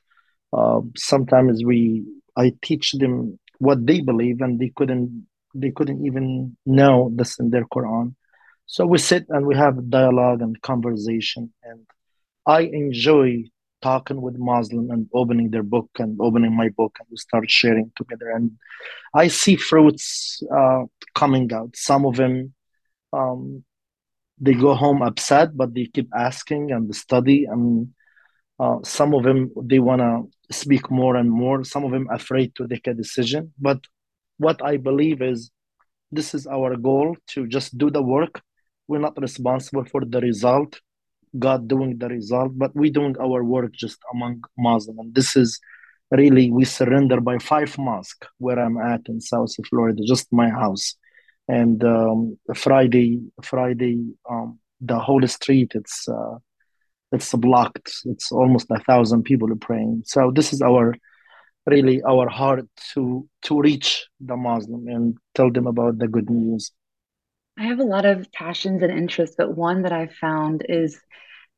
uh, 0.52 0.80
sometimes 0.96 1.64
we 1.64 2.04
I 2.36 2.52
teach 2.62 2.92
them 2.92 3.38
what 3.58 3.84
they 3.86 4.00
believe 4.00 4.40
and 4.40 4.58
they 4.58 4.72
couldn't 4.74 5.26
they 5.54 5.70
couldn't 5.70 6.04
even 6.06 6.56
know 6.66 7.10
this 7.14 7.38
in 7.38 7.50
their 7.50 7.64
quran 7.64 8.14
so 8.66 8.86
we 8.86 8.98
sit 8.98 9.26
and 9.28 9.46
we 9.46 9.54
have 9.56 9.90
dialogue 9.90 10.40
and 10.40 10.60
conversation 10.62 11.52
and 11.64 11.80
i 12.46 12.60
enjoy 12.60 13.42
talking 13.82 14.20
with 14.20 14.36
muslim 14.38 14.90
and 14.90 15.08
opening 15.12 15.50
their 15.50 15.62
book 15.62 15.88
and 15.98 16.18
opening 16.20 16.54
my 16.56 16.68
book 16.70 16.96
and 16.98 17.08
we 17.10 17.16
start 17.16 17.50
sharing 17.50 17.90
together 17.96 18.30
and 18.30 18.50
i 19.14 19.26
see 19.28 19.56
fruits 19.56 20.42
uh, 20.54 20.82
coming 21.14 21.52
out 21.52 21.74
some 21.74 22.04
of 22.04 22.16
them 22.16 22.52
um, 23.12 23.64
they 24.40 24.54
go 24.54 24.74
home 24.74 25.02
upset 25.02 25.56
but 25.56 25.74
they 25.74 25.86
keep 25.86 26.08
asking 26.14 26.72
and 26.72 26.94
study 26.94 27.44
and 27.44 27.88
uh, 28.60 28.78
some 28.82 29.14
of 29.14 29.22
them 29.22 29.50
they 29.62 29.78
want 29.78 30.00
to 30.00 30.28
speak 30.50 30.90
more 30.90 31.16
and 31.16 31.30
more. 31.30 31.64
Some 31.64 31.84
of 31.84 31.92
them 31.92 32.08
afraid 32.10 32.54
to 32.56 32.66
take 32.66 32.86
a 32.86 32.94
decision. 32.94 33.52
But 33.58 33.78
what 34.38 34.64
I 34.64 34.76
believe 34.76 35.22
is 35.22 35.50
this 36.10 36.34
is 36.34 36.46
our 36.46 36.76
goal 36.76 37.16
to 37.28 37.46
just 37.46 37.76
do 37.76 37.90
the 37.90 38.02
work. 38.02 38.40
We're 38.88 39.00
not 39.00 39.20
responsible 39.20 39.84
for 39.84 40.04
the 40.04 40.20
result. 40.20 40.80
God 41.38 41.68
doing 41.68 41.98
the 41.98 42.08
result, 42.08 42.52
but 42.56 42.74
we 42.74 42.88
doing 42.90 43.14
our 43.20 43.44
work 43.44 43.72
just 43.72 43.98
among 44.14 44.42
Muslim. 44.56 44.98
And 44.98 45.14
this 45.14 45.36
is 45.36 45.60
really 46.10 46.50
we 46.50 46.64
surrender 46.64 47.20
by 47.20 47.36
five 47.38 47.76
mosque 47.76 48.24
where 48.38 48.58
I'm 48.58 48.78
at 48.78 49.02
in 49.08 49.20
South 49.20 49.54
Florida, 49.68 50.02
just 50.06 50.32
my 50.32 50.48
house. 50.48 50.96
And 51.48 51.82
um, 51.82 52.38
Friday, 52.54 53.22
Friday, 53.42 54.12
um, 54.28 54.58
the 54.80 54.98
whole 54.98 55.26
street, 55.26 55.72
it's 55.74 56.08
uh, 56.08 56.36
it's 57.10 57.32
blocked. 57.34 57.92
It's 58.04 58.30
almost 58.30 58.70
a 58.70 58.78
thousand 58.80 59.22
people 59.24 59.48
praying. 59.56 60.02
So 60.04 60.30
this 60.30 60.52
is 60.52 60.60
our 60.60 60.94
really 61.66 62.02
our 62.02 62.28
heart 62.28 62.66
to 62.94 63.28
to 63.42 63.60
reach 63.60 64.06
the 64.20 64.36
Muslim 64.36 64.88
and 64.88 65.16
tell 65.34 65.50
them 65.50 65.66
about 65.66 65.98
the 65.98 66.08
good 66.08 66.30
news. 66.30 66.70
I 67.58 67.64
have 67.64 67.80
a 67.80 67.84
lot 67.84 68.04
of 68.04 68.30
passions 68.32 68.82
and 68.82 68.92
interests, 68.92 69.34
but 69.36 69.56
one 69.56 69.82
that 69.82 69.92
I've 69.92 70.14
found 70.14 70.64
is 70.68 71.00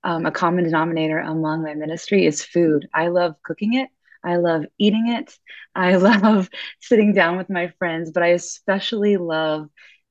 um, 0.02 0.24
a 0.24 0.30
common 0.30 0.64
denominator 0.64 1.18
among 1.18 1.62
my 1.62 1.74
ministry 1.74 2.26
is 2.26 2.42
food. 2.44 2.88
I 2.94 3.08
love 3.08 3.34
cooking 3.42 3.74
it. 3.74 3.90
I 4.24 4.36
love 4.36 4.64
eating 4.78 5.08
it. 5.08 5.36
I 5.74 5.96
love 5.96 6.48
sitting 6.80 7.12
down 7.14 7.36
with 7.36 7.50
my 7.50 7.72
friends, 7.78 8.10
but 8.12 8.22
I 8.22 8.28
especially 8.28 9.16
love 9.16 9.68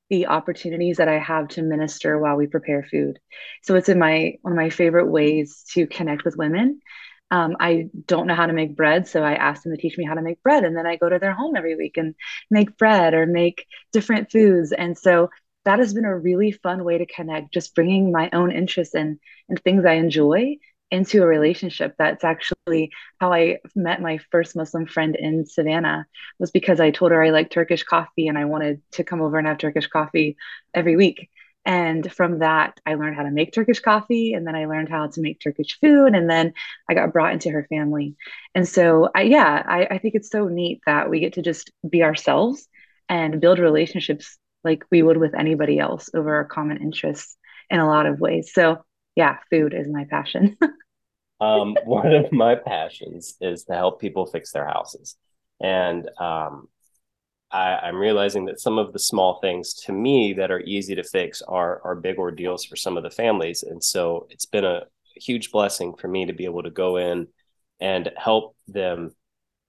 the 0.08 0.26
opportunities 0.26 0.96
that 0.96 1.08
I 1.08 1.18
have 1.18 1.48
to 1.48 1.62
minister 1.62 2.18
while 2.18 2.36
we 2.36 2.48
prepare 2.48 2.84
food. 2.90 3.18
So 3.62 3.76
it's 3.76 3.88
in 3.88 3.98
my 3.98 4.34
one 4.42 4.52
of 4.52 4.56
my 4.56 4.70
favorite 4.70 5.06
ways 5.06 5.64
to 5.74 5.86
connect 5.86 6.24
with 6.24 6.36
women. 6.36 6.80
Um, 7.30 7.56
I 7.60 7.88
don't 8.06 8.26
know 8.26 8.34
how 8.34 8.46
to 8.46 8.52
make 8.52 8.74
bread, 8.76 9.06
so 9.06 9.22
I 9.22 9.34
ask 9.34 9.62
them 9.62 9.74
to 9.74 9.80
teach 9.80 9.96
me 9.96 10.04
how 10.04 10.14
to 10.14 10.22
make 10.22 10.42
bread, 10.42 10.64
and 10.64 10.76
then 10.76 10.86
I 10.86 10.96
go 10.96 11.08
to 11.08 11.20
their 11.20 11.32
home 11.32 11.54
every 11.56 11.76
week 11.76 11.96
and 11.96 12.16
make 12.50 12.76
bread 12.76 13.14
or 13.14 13.24
make 13.24 13.66
different 13.92 14.32
foods. 14.32 14.72
And 14.72 14.98
so 14.98 15.30
that 15.64 15.78
has 15.78 15.94
been 15.94 16.04
a 16.04 16.18
really 16.18 16.50
fun 16.50 16.82
way 16.82 16.98
to 16.98 17.06
connect, 17.06 17.52
just 17.54 17.74
bringing 17.76 18.10
my 18.10 18.30
own 18.32 18.50
interests 18.50 18.94
and 18.94 19.18
and 19.48 19.60
things 19.60 19.84
I 19.84 19.92
enjoy 19.94 20.56
into 20.90 21.22
a 21.22 21.26
relationship. 21.26 21.94
That's 21.98 22.24
actually 22.24 22.90
how 23.20 23.32
I 23.32 23.58
met 23.74 24.02
my 24.02 24.18
first 24.30 24.56
Muslim 24.56 24.86
friend 24.86 25.16
in 25.16 25.46
Savannah 25.46 26.06
was 26.38 26.50
because 26.50 26.80
I 26.80 26.90
told 26.90 27.12
her 27.12 27.22
I 27.22 27.30
like 27.30 27.50
Turkish 27.50 27.84
coffee 27.84 28.28
and 28.28 28.36
I 28.36 28.46
wanted 28.46 28.82
to 28.92 29.04
come 29.04 29.20
over 29.20 29.38
and 29.38 29.46
have 29.46 29.58
Turkish 29.58 29.86
coffee 29.86 30.36
every 30.74 30.96
week. 30.96 31.28
And 31.64 32.10
from 32.10 32.38
that, 32.38 32.80
I 32.86 32.94
learned 32.94 33.16
how 33.16 33.22
to 33.22 33.30
make 33.30 33.52
Turkish 33.52 33.80
coffee, 33.80 34.32
and 34.32 34.46
then 34.46 34.56
I 34.56 34.64
learned 34.64 34.88
how 34.88 35.06
to 35.06 35.20
make 35.20 35.40
Turkish 35.40 35.78
food, 35.78 36.14
and 36.14 36.28
then 36.28 36.54
I 36.88 36.94
got 36.94 37.12
brought 37.12 37.34
into 37.34 37.50
her 37.50 37.66
family. 37.68 38.16
And 38.54 38.66
so, 38.66 39.10
I, 39.14 39.22
yeah, 39.22 39.62
I, 39.66 39.86
I 39.90 39.98
think 39.98 40.14
it's 40.14 40.30
so 40.30 40.48
neat 40.48 40.80
that 40.86 41.10
we 41.10 41.20
get 41.20 41.34
to 41.34 41.42
just 41.42 41.70
be 41.88 42.02
ourselves 42.02 42.66
and 43.10 43.42
build 43.42 43.58
relationships 43.58 44.38
like 44.64 44.84
we 44.90 45.02
would 45.02 45.18
with 45.18 45.34
anybody 45.34 45.78
else 45.78 46.08
over 46.14 46.34
our 46.36 46.46
common 46.46 46.78
interests 46.78 47.36
in 47.68 47.78
a 47.78 47.86
lot 47.86 48.06
of 48.06 48.20
ways. 48.20 48.52
So 48.54 48.82
yeah, 49.20 49.36
food 49.50 49.74
is 49.74 49.86
my 49.86 50.04
passion. 50.04 50.56
um, 51.40 51.76
one 51.84 52.14
of 52.14 52.32
my 52.32 52.54
passions 52.54 53.36
is 53.42 53.64
to 53.64 53.74
help 53.74 54.00
people 54.00 54.24
fix 54.24 54.50
their 54.50 54.66
houses. 54.66 55.14
And 55.60 56.08
um, 56.18 56.68
I, 57.50 57.86
am 57.86 57.96
realizing 57.96 58.46
that 58.46 58.60
some 58.60 58.78
of 58.78 58.94
the 58.94 58.98
small 58.98 59.38
things 59.42 59.74
to 59.84 59.92
me 59.92 60.32
that 60.38 60.50
are 60.50 60.60
easy 60.60 60.94
to 60.94 61.02
fix 61.02 61.42
are, 61.42 61.82
are 61.84 61.96
big 61.96 62.16
ordeals 62.16 62.64
for 62.64 62.76
some 62.76 62.96
of 62.96 63.02
the 63.02 63.10
families. 63.10 63.62
And 63.62 63.84
so 63.84 64.26
it's 64.30 64.46
been 64.46 64.64
a 64.64 64.84
huge 65.14 65.50
blessing 65.50 65.92
for 66.00 66.08
me 66.08 66.24
to 66.24 66.32
be 66.32 66.46
able 66.46 66.62
to 66.62 66.70
go 66.70 66.96
in 66.96 67.28
and 67.78 68.10
help 68.16 68.56
them 68.68 69.14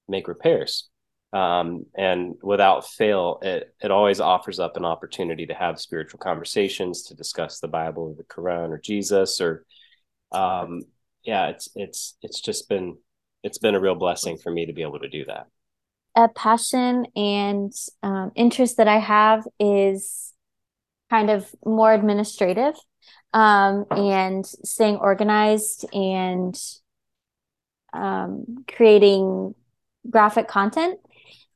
make 0.07 0.29
repairs 0.29 0.87
um, 1.33 1.85
and 1.95 2.35
without 2.41 2.87
fail, 2.87 3.39
it 3.41 3.73
it 3.81 3.91
always 3.91 4.19
offers 4.19 4.59
up 4.59 4.77
an 4.77 4.85
opportunity 4.85 5.45
to 5.45 5.53
have 5.53 5.79
spiritual 5.79 6.19
conversations, 6.19 7.03
to 7.03 7.15
discuss 7.15 7.59
the 7.59 7.67
Bible 7.67 8.03
or 8.03 8.15
the 8.15 8.23
Quran 8.23 8.69
or 8.69 8.77
Jesus 8.77 9.39
or 9.39 9.65
um, 10.31 10.81
yeah, 11.23 11.47
it's 11.47 11.69
it's 11.75 12.17
it's 12.21 12.41
just 12.41 12.69
been 12.69 12.97
it's 13.43 13.57
been 13.57 13.75
a 13.75 13.79
real 13.79 13.95
blessing 13.95 14.37
for 14.37 14.51
me 14.51 14.65
to 14.65 14.73
be 14.73 14.81
able 14.81 14.99
to 14.99 15.09
do 15.09 15.25
that. 15.25 15.47
A 16.15 16.27
passion 16.27 17.05
and 17.15 17.71
um, 18.03 18.31
interest 18.35 18.77
that 18.77 18.87
I 18.87 18.99
have 18.99 19.45
is 19.59 20.33
kind 21.09 21.29
of 21.29 21.49
more 21.65 21.93
administrative 21.93 22.75
um, 23.33 23.85
and 23.91 24.45
staying 24.45 24.97
organized 24.97 25.85
and 25.93 26.55
um, 27.93 28.65
creating 28.67 29.55
graphic 30.09 30.47
content. 30.47 30.99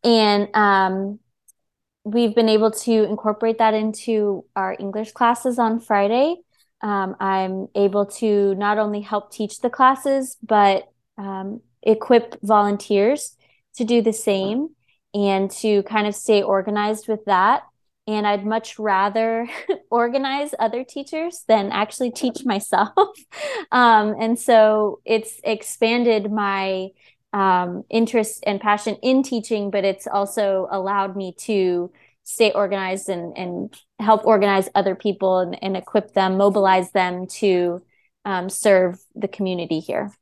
And 0.04 0.50
um, 0.56 1.20
we've 2.04 2.36
been 2.36 2.50
able 2.50 2.72
to 2.72 3.04
incorporate 3.04 3.58
that 3.58 3.74
into 3.74 4.46
our 4.56 4.76
English 4.80 5.12
classes 5.12 5.60
on 5.60 5.80
Friday. 5.80 6.36
Um, 6.82 7.16
I'm 7.20 7.68
able 7.74 8.06
to 8.06 8.54
not 8.56 8.78
only 8.78 9.02
help 9.02 9.32
teach 9.32 9.60
the 9.60 9.70
classes, 9.70 10.38
but 10.44 10.88
um, 11.18 11.62
equip 11.82 12.40
volunteers 12.42 13.36
to 13.76 13.84
do 13.84 14.02
the 14.02 14.14
same 14.14 14.70
and 15.14 15.50
to 15.50 15.82
kind 15.84 16.06
of 16.08 16.14
stay 16.14 16.44
organized 16.44 17.08
with 17.08 17.26
that. 17.26 17.64
And 18.08 18.28
I'd 18.28 18.46
much 18.46 18.78
rather 18.78 19.50
organize 19.90 20.54
other 20.60 20.84
teachers 20.84 21.44
than 21.48 21.72
actually 21.72 22.12
teach 22.12 22.46
myself. 22.46 22.94
um, 23.72 24.16
and 24.20 24.38
so 24.38 25.00
it's 25.06 25.40
expanded 25.44 26.32
my 26.32 26.90
um, 27.36 27.84
interest 27.90 28.46
and 28.48 28.62
passion 28.62 28.96
in 29.04 29.22
teaching, 29.22 29.70
but 29.70 29.84
it's 29.84 30.08
also 30.08 30.70
allowed 30.72 31.18
me 31.18 31.34
to 31.40 31.92
stay 32.24 32.54
organized 32.54 33.10
and, 33.10 33.38
and 33.38 33.78
help 34.00 34.26
organize 34.26 34.70
other 34.74 34.96
people 34.96 35.40
and, 35.40 35.62
and 35.62 35.76
equip 35.76 36.14
them, 36.14 36.38
mobilize 36.38 36.92
them 36.92 37.28
to 37.28 37.84
um, 38.24 38.50
serve 38.50 38.98
the 39.16 39.28
community 39.28 39.82
here. 39.82 40.14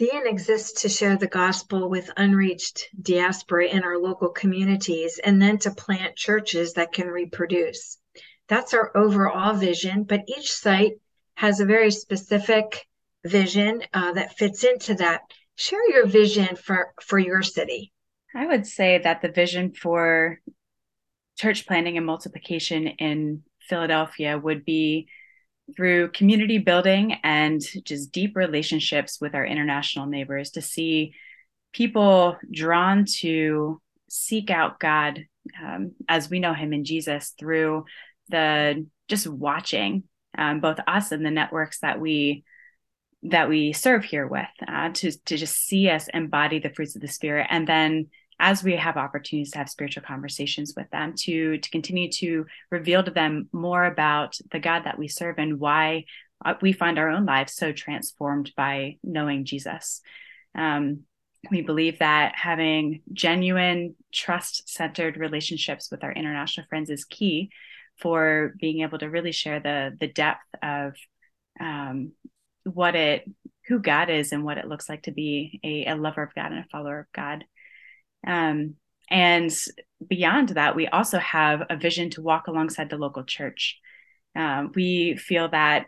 DN 0.00 0.28
exists 0.28 0.82
to 0.82 0.88
share 0.88 1.16
the 1.16 1.28
gospel 1.28 1.88
with 1.88 2.10
unreached 2.16 2.88
diaspora 3.00 3.68
in 3.68 3.84
our 3.84 3.96
local 3.96 4.30
communities 4.30 5.20
and 5.22 5.40
then 5.40 5.58
to 5.58 5.70
plant 5.70 6.16
churches 6.16 6.72
that 6.72 6.92
can 6.92 7.06
reproduce. 7.06 7.98
That's 8.48 8.74
our 8.74 8.90
overall 8.96 9.54
vision, 9.54 10.02
but 10.02 10.24
each 10.26 10.52
site 10.52 10.94
has 11.36 11.60
a 11.60 11.66
very 11.66 11.92
specific 11.92 12.84
vision 13.24 13.84
uh, 13.94 14.14
that 14.14 14.36
fits 14.36 14.64
into 14.64 14.94
that 14.94 15.22
share 15.56 15.90
your 15.90 16.06
vision 16.06 16.56
for 16.56 16.92
for 17.02 17.18
your 17.18 17.42
city. 17.42 17.92
I 18.34 18.46
would 18.46 18.66
say 18.66 18.98
that 18.98 19.20
the 19.20 19.28
vision 19.28 19.72
for 19.72 20.40
church 21.36 21.66
planting 21.66 21.96
and 21.96 22.06
multiplication 22.06 22.86
in 22.86 23.42
philadelphia 23.68 24.38
would 24.38 24.64
be 24.64 25.08
through 25.74 26.10
community 26.10 26.58
building 26.58 27.16
and 27.22 27.60
just 27.84 28.12
deep 28.12 28.36
relationships 28.36 29.18
with 29.20 29.34
our 29.34 29.44
international 29.44 30.06
neighbors 30.06 30.50
to 30.50 30.62
see 30.62 31.14
people 31.72 32.36
drawn 32.50 33.04
to 33.06 33.80
seek 34.10 34.50
out 34.50 34.78
god 34.78 35.24
um, 35.62 35.92
as 36.08 36.28
we 36.28 36.38
know 36.38 36.52
him 36.52 36.72
in 36.72 36.84
jesus 36.84 37.34
through 37.38 37.84
the 38.28 38.86
just 39.08 39.26
watching 39.26 40.04
um, 40.36 40.60
both 40.60 40.78
us 40.86 41.12
and 41.12 41.24
the 41.24 41.30
networks 41.30 41.80
that 41.80 42.00
we 42.00 42.44
that 43.24 43.48
we 43.48 43.72
serve 43.72 44.04
here 44.04 44.26
with 44.26 44.48
uh, 44.66 44.90
to 44.90 45.12
to 45.26 45.36
just 45.36 45.56
see 45.56 45.88
us 45.88 46.08
embody 46.12 46.58
the 46.58 46.70
fruits 46.70 46.96
of 46.96 47.02
the 47.02 47.08
spirit. 47.08 47.46
And 47.50 47.66
then 47.66 48.08
as 48.40 48.64
we 48.64 48.74
have 48.74 48.96
opportunities 48.96 49.52
to 49.52 49.58
have 49.58 49.68
spiritual 49.68 50.02
conversations 50.02 50.74
with 50.76 50.90
them 50.90 51.14
to 51.16 51.58
to 51.58 51.70
continue 51.70 52.10
to 52.10 52.46
reveal 52.70 53.02
to 53.02 53.10
them 53.10 53.48
more 53.52 53.84
about 53.84 54.36
the 54.50 54.58
god 54.58 54.84
that 54.84 54.98
we 54.98 55.06
serve 55.08 55.36
and 55.38 55.60
why 55.60 56.04
uh, 56.44 56.54
we 56.60 56.72
find 56.72 56.98
our 56.98 57.08
own 57.08 57.24
lives 57.24 57.54
so 57.54 57.72
transformed 57.72 58.52
by 58.56 58.96
knowing 59.02 59.44
jesus. 59.44 60.00
Um, 60.54 61.00
we 61.50 61.62
believe 61.62 61.98
that 62.00 62.34
having 62.36 63.02
genuine 63.12 63.96
trust 64.12 64.68
centered 64.68 65.16
relationships 65.16 65.88
with 65.90 66.04
our 66.04 66.12
international 66.12 66.66
friends 66.68 66.90
is 66.90 67.04
key 67.04 67.50
for 67.98 68.54
being 68.60 68.82
able 68.82 68.98
to 68.98 69.10
really 69.10 69.32
share 69.32 69.60
the 69.60 69.96
the 69.98 70.08
depth 70.08 70.44
of 70.62 70.94
um, 71.60 72.12
what 72.64 72.94
it 72.94 73.28
who 73.68 73.78
God 73.78 74.10
is 74.10 74.32
and 74.32 74.44
what 74.44 74.58
it 74.58 74.66
looks 74.66 74.88
like 74.88 75.02
to 75.02 75.12
be 75.12 75.60
a, 75.62 75.86
a 75.86 75.94
lover 75.94 76.22
of 76.22 76.34
God 76.34 76.52
and 76.52 76.64
a 76.64 76.68
follower 76.70 77.00
of 77.00 77.06
God. 77.14 77.44
Um, 78.26 78.74
and 79.10 79.52
beyond 80.06 80.50
that, 80.50 80.74
we 80.74 80.88
also 80.88 81.18
have 81.18 81.62
a 81.70 81.76
vision 81.76 82.10
to 82.10 82.22
walk 82.22 82.48
alongside 82.48 82.90
the 82.90 82.96
local 82.96 83.24
church. 83.24 83.78
Um, 84.34 84.72
we 84.74 85.16
feel 85.16 85.48
that 85.50 85.86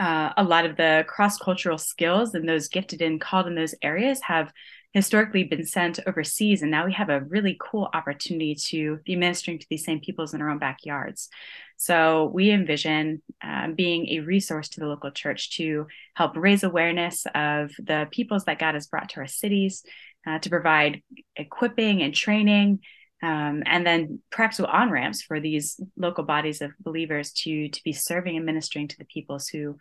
uh, 0.00 0.32
a 0.36 0.44
lot 0.44 0.66
of 0.66 0.76
the 0.76 1.04
cross 1.08 1.38
cultural 1.38 1.78
skills 1.78 2.34
and 2.34 2.48
those 2.48 2.68
gifted 2.68 3.00
and 3.00 3.20
called 3.20 3.46
in 3.46 3.54
those 3.54 3.74
areas 3.82 4.20
have 4.22 4.52
historically 4.92 5.44
been 5.44 5.66
sent 5.66 6.00
overseas 6.06 6.62
and 6.62 6.70
now 6.70 6.86
we 6.86 6.92
have 6.92 7.10
a 7.10 7.20
really 7.20 7.56
cool 7.60 7.88
opportunity 7.92 8.54
to 8.54 8.98
be 9.04 9.16
ministering 9.16 9.58
to 9.58 9.66
these 9.68 9.84
same 9.84 10.00
peoples 10.00 10.32
in 10.32 10.40
our 10.40 10.48
own 10.48 10.58
backyards. 10.58 11.28
So 11.76 12.30
we 12.32 12.50
envision 12.50 13.22
uh, 13.42 13.68
being 13.68 14.08
a 14.08 14.20
resource 14.20 14.70
to 14.70 14.80
the 14.80 14.86
local 14.86 15.10
church 15.10 15.56
to 15.58 15.86
help 16.14 16.36
raise 16.36 16.64
awareness 16.64 17.26
of 17.34 17.70
the 17.78 18.08
peoples 18.10 18.44
that 18.44 18.58
god 18.58 18.74
has 18.74 18.86
brought 18.86 19.10
to 19.10 19.20
our 19.20 19.26
cities 19.26 19.84
uh, 20.26 20.38
to 20.40 20.50
provide 20.50 21.02
equipping 21.36 22.02
and 22.02 22.14
training 22.14 22.80
um, 23.22 23.62
and 23.66 23.86
then 23.86 24.20
perhaps 24.30 24.60
on 24.60 24.90
ramps 24.90 25.22
for 25.22 25.40
these 25.40 25.80
local 25.96 26.24
bodies 26.24 26.62
of 26.62 26.72
believers 26.80 27.32
to 27.32 27.68
to 27.68 27.80
be 27.84 27.92
serving 27.92 28.36
and 28.36 28.46
ministering 28.46 28.88
to 28.88 28.98
the 28.98 29.04
peoples 29.04 29.48
who 29.48 29.76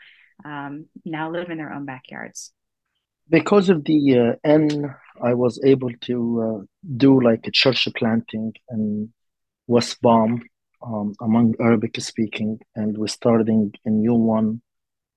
um, 0.46 0.86
now 1.04 1.32
live 1.32 1.50
in 1.50 1.58
their 1.58 1.74
own 1.74 1.86
backyards 1.86 2.52
because 3.30 3.70
of 3.70 3.84
the 3.84 4.20
uh, 4.20 4.34
N, 4.44 4.96
I 5.22 5.34
was 5.34 5.60
able 5.64 5.92
to 6.02 6.42
uh, 6.42 6.66
do 6.96 7.22
like 7.22 7.48
a 7.48 7.52
church 7.52 7.88
planting 7.96 8.54
in 8.70 9.12
West 9.68 10.02
Palm 10.02 10.44
um, 10.82 11.14
among 11.22 11.56
Arabic 11.60 12.00
speaking, 12.00 12.60
and 12.76 12.98
we're 12.98 13.08
starting 13.08 13.74
a 13.86 13.90
new 13.90 14.14
one 14.14 14.62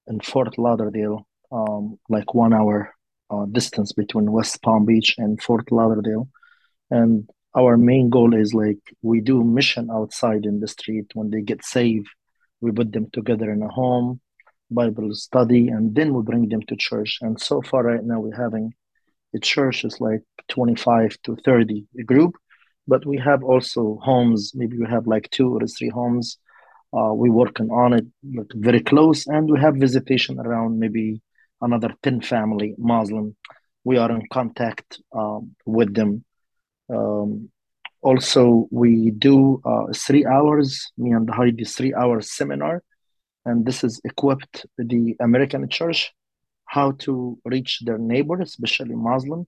in 0.07 0.21
Fort 0.21 0.59
Lauderdale, 0.59 1.27
um, 1.53 1.99
like 2.09 2.35
one 2.35 2.53
hour 2.53 2.95
uh, 3.31 3.45
distance 3.47 3.93
between 3.93 4.33
West 4.33 4.63
Palm 4.63 4.87
Beach 4.87 5.15
and 5.19 5.41
Fort 5.43 5.71
Lauderdale. 5.71 6.29
And 6.91 7.29
our 7.55 7.77
main 7.77 8.11
goal 8.11 8.35
is 8.35 8.55
like 8.55 8.79
we 9.03 9.21
do 9.21 9.45
mission 9.45 9.89
outside 9.91 10.47
in 10.47 10.61
the 10.61 10.69
street 10.69 11.07
when 11.15 11.31
they 11.31 11.43
get 11.43 11.65
saved, 11.65 12.09
we 12.61 12.73
put 12.73 12.93
them 12.93 13.09
together 13.13 13.51
in 13.53 13.63
a 13.63 13.69
home 13.69 14.21
Bible 14.71 15.15
study, 15.15 15.69
and 15.69 15.95
then 15.95 16.15
we 16.15 16.23
bring 16.23 16.49
them 16.49 16.63
to 16.63 16.77
church. 16.77 17.19
And 17.21 17.41
so 17.41 17.61
far, 17.63 17.83
right 17.85 18.05
now, 18.05 18.21
we're 18.21 18.37
having 18.37 18.73
the 19.33 19.41
church 19.41 19.85
is 19.85 20.01
like 20.01 20.23
25 20.49 21.17
to 21.25 21.37
30 21.45 21.87
a 21.99 22.03
group, 22.03 22.35
but 22.89 23.07
we 23.07 23.19
have 23.19 23.43
also 23.45 23.99
homes. 24.03 24.53
Maybe 24.55 24.77
we 24.77 24.87
have 24.87 25.07
like 25.07 25.31
two 25.31 25.55
or 25.55 25.67
three 25.67 25.89
homes. 25.89 26.39
Uh, 26.93 27.15
we're 27.15 27.33
working 27.33 27.71
on 27.71 27.93
it 27.93 28.07
like 28.35 28.51
very 28.55 28.81
close, 28.81 29.27
and 29.27 29.49
we 29.51 29.61
have 29.61 29.77
visitation 29.77 30.41
around 30.41 30.79
maybe 30.79 31.23
another 31.61 31.95
10 32.03 32.21
family 32.23 32.75
Muslim. 32.79 33.37
We 33.85 33.99
are 33.99 34.11
in 34.11 34.27
contact 34.33 35.01
um, 35.13 35.55
with 35.65 35.95
them. 35.95 36.25
Um, 36.93 37.51
also, 38.03 38.67
we 38.71 39.11
do 39.11 39.61
uh, 39.65 39.93
three 39.95 40.25
hours, 40.27 40.91
me 40.97 41.13
and 41.13 41.29
Heidi, 41.31 41.65
three 41.65 41.95
hours 41.95 42.33
seminar 42.33 42.83
and 43.45 43.67
this 43.67 43.83
is 43.85 44.01
equipped 44.05 44.67
the 44.79 45.17
American 45.21 45.69
church 45.69 46.13
how 46.67 46.93
to 46.93 47.37
reach 47.45 47.81
their 47.85 47.99
neighbors, 47.99 48.51
especially 48.51 48.95
Muslim, 48.95 49.45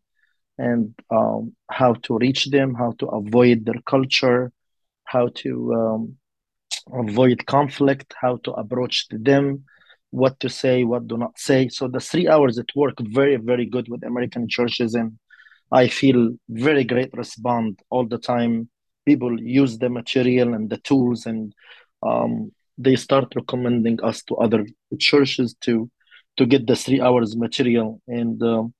and 0.59 0.93
um, 1.11 1.55
how 1.71 1.95
to 1.95 2.19
reach 2.19 2.51
them, 2.51 2.75
how 2.75 2.93
to 2.99 3.07
avoid 3.07 3.65
their 3.65 3.81
culture, 3.87 4.51
how 5.05 5.29
to 5.37 5.73
um, 5.75 6.17
avoid 6.93 7.47
conflict, 7.47 8.13
how 8.21 8.39
to 8.39 8.51
approach 8.53 9.07
them, 9.11 9.65
what 10.11 10.39
to 10.41 10.49
say, 10.49 10.83
what 10.83 11.07
do 11.07 11.17
not 11.17 11.39
say. 11.39 11.69
So 11.69 11.87
the 11.87 12.01
three 12.01 12.29
hours 12.29 12.59
it 12.59 12.71
work 12.75 12.97
very, 13.01 13.37
very 13.37 13.67
good 13.67 13.89
with 13.89 14.05
American 14.05 14.49
churches, 14.49 14.95
and 14.95 15.13
I 15.71 15.89
feel 15.89 16.31
very 16.49 16.85
great 16.85 17.11
respond 17.15 17.81
all 17.89 18.07
the 18.07 18.19
time. 18.19 18.69
People 19.07 19.41
use 19.41 19.79
the 19.79 19.89
material 19.89 20.55
and 20.55 20.69
the 20.69 20.79
tools 20.79 21.27
and 21.27 21.53
um, 22.03 22.53
they 22.79 22.97
start 22.97 23.33
recommending 23.35 24.03
us 24.03 24.23
to 24.25 24.37
other 24.37 24.67
churches 24.99 25.55
to 25.63 25.91
to 26.37 26.47
get 26.47 26.67
the 26.67 26.77
three 26.77 27.01
hours 27.01 27.37
material. 27.37 28.01
And 28.09 28.43
um, 28.43 28.75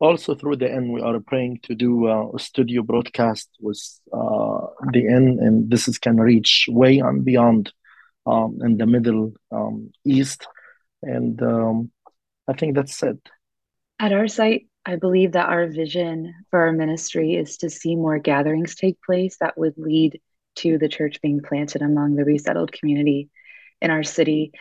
also 0.00 0.34
through 0.34 0.56
the 0.56 0.70
end 0.70 0.92
we 0.92 1.02
are 1.02 1.20
praying 1.20 1.60
to 1.64 1.74
do 1.74 2.08
a 2.08 2.38
studio 2.38 2.82
broadcast 2.82 3.48
with 3.60 3.80
uh, 4.12 4.60
the 4.92 5.06
end. 5.08 5.38
And 5.40 5.70
this 5.70 5.86
is 5.88 5.98
can 5.98 6.16
reach 6.16 6.66
way 6.68 6.98
and 6.98 7.24
beyond 7.24 7.72
um, 8.26 8.58
in 8.62 8.78
the 8.78 8.86
middle 8.86 9.34
um, 9.52 9.90
east. 10.04 10.46
And 11.02 11.40
um, 11.42 11.90
i 12.48 12.52
think 12.54 12.74
that's 12.74 13.02
it. 13.02 13.18
At 13.98 14.12
our 14.12 14.28
site 14.28 14.66
i 14.86 14.96
believe 14.96 15.32
that 15.32 15.48
our 15.48 15.66
vision 15.66 16.34
for 16.50 16.60
our 16.60 16.72
ministry 16.72 17.34
is 17.34 17.56
to 17.58 17.70
see 17.70 17.96
more 17.96 18.18
gatherings 18.18 18.74
take 18.74 18.98
place 19.04 19.36
that 19.40 19.56
would 19.56 19.74
lead 19.78 20.20
to 20.56 20.78
the 20.78 20.88
church 20.88 21.20
being 21.20 21.40
planted 21.40 21.82
among 21.82 22.16
the 22.16 22.24
resettled 22.24 22.72
community 22.72 23.30
in 23.80 23.90
our 23.90 24.02
city. 24.02 24.52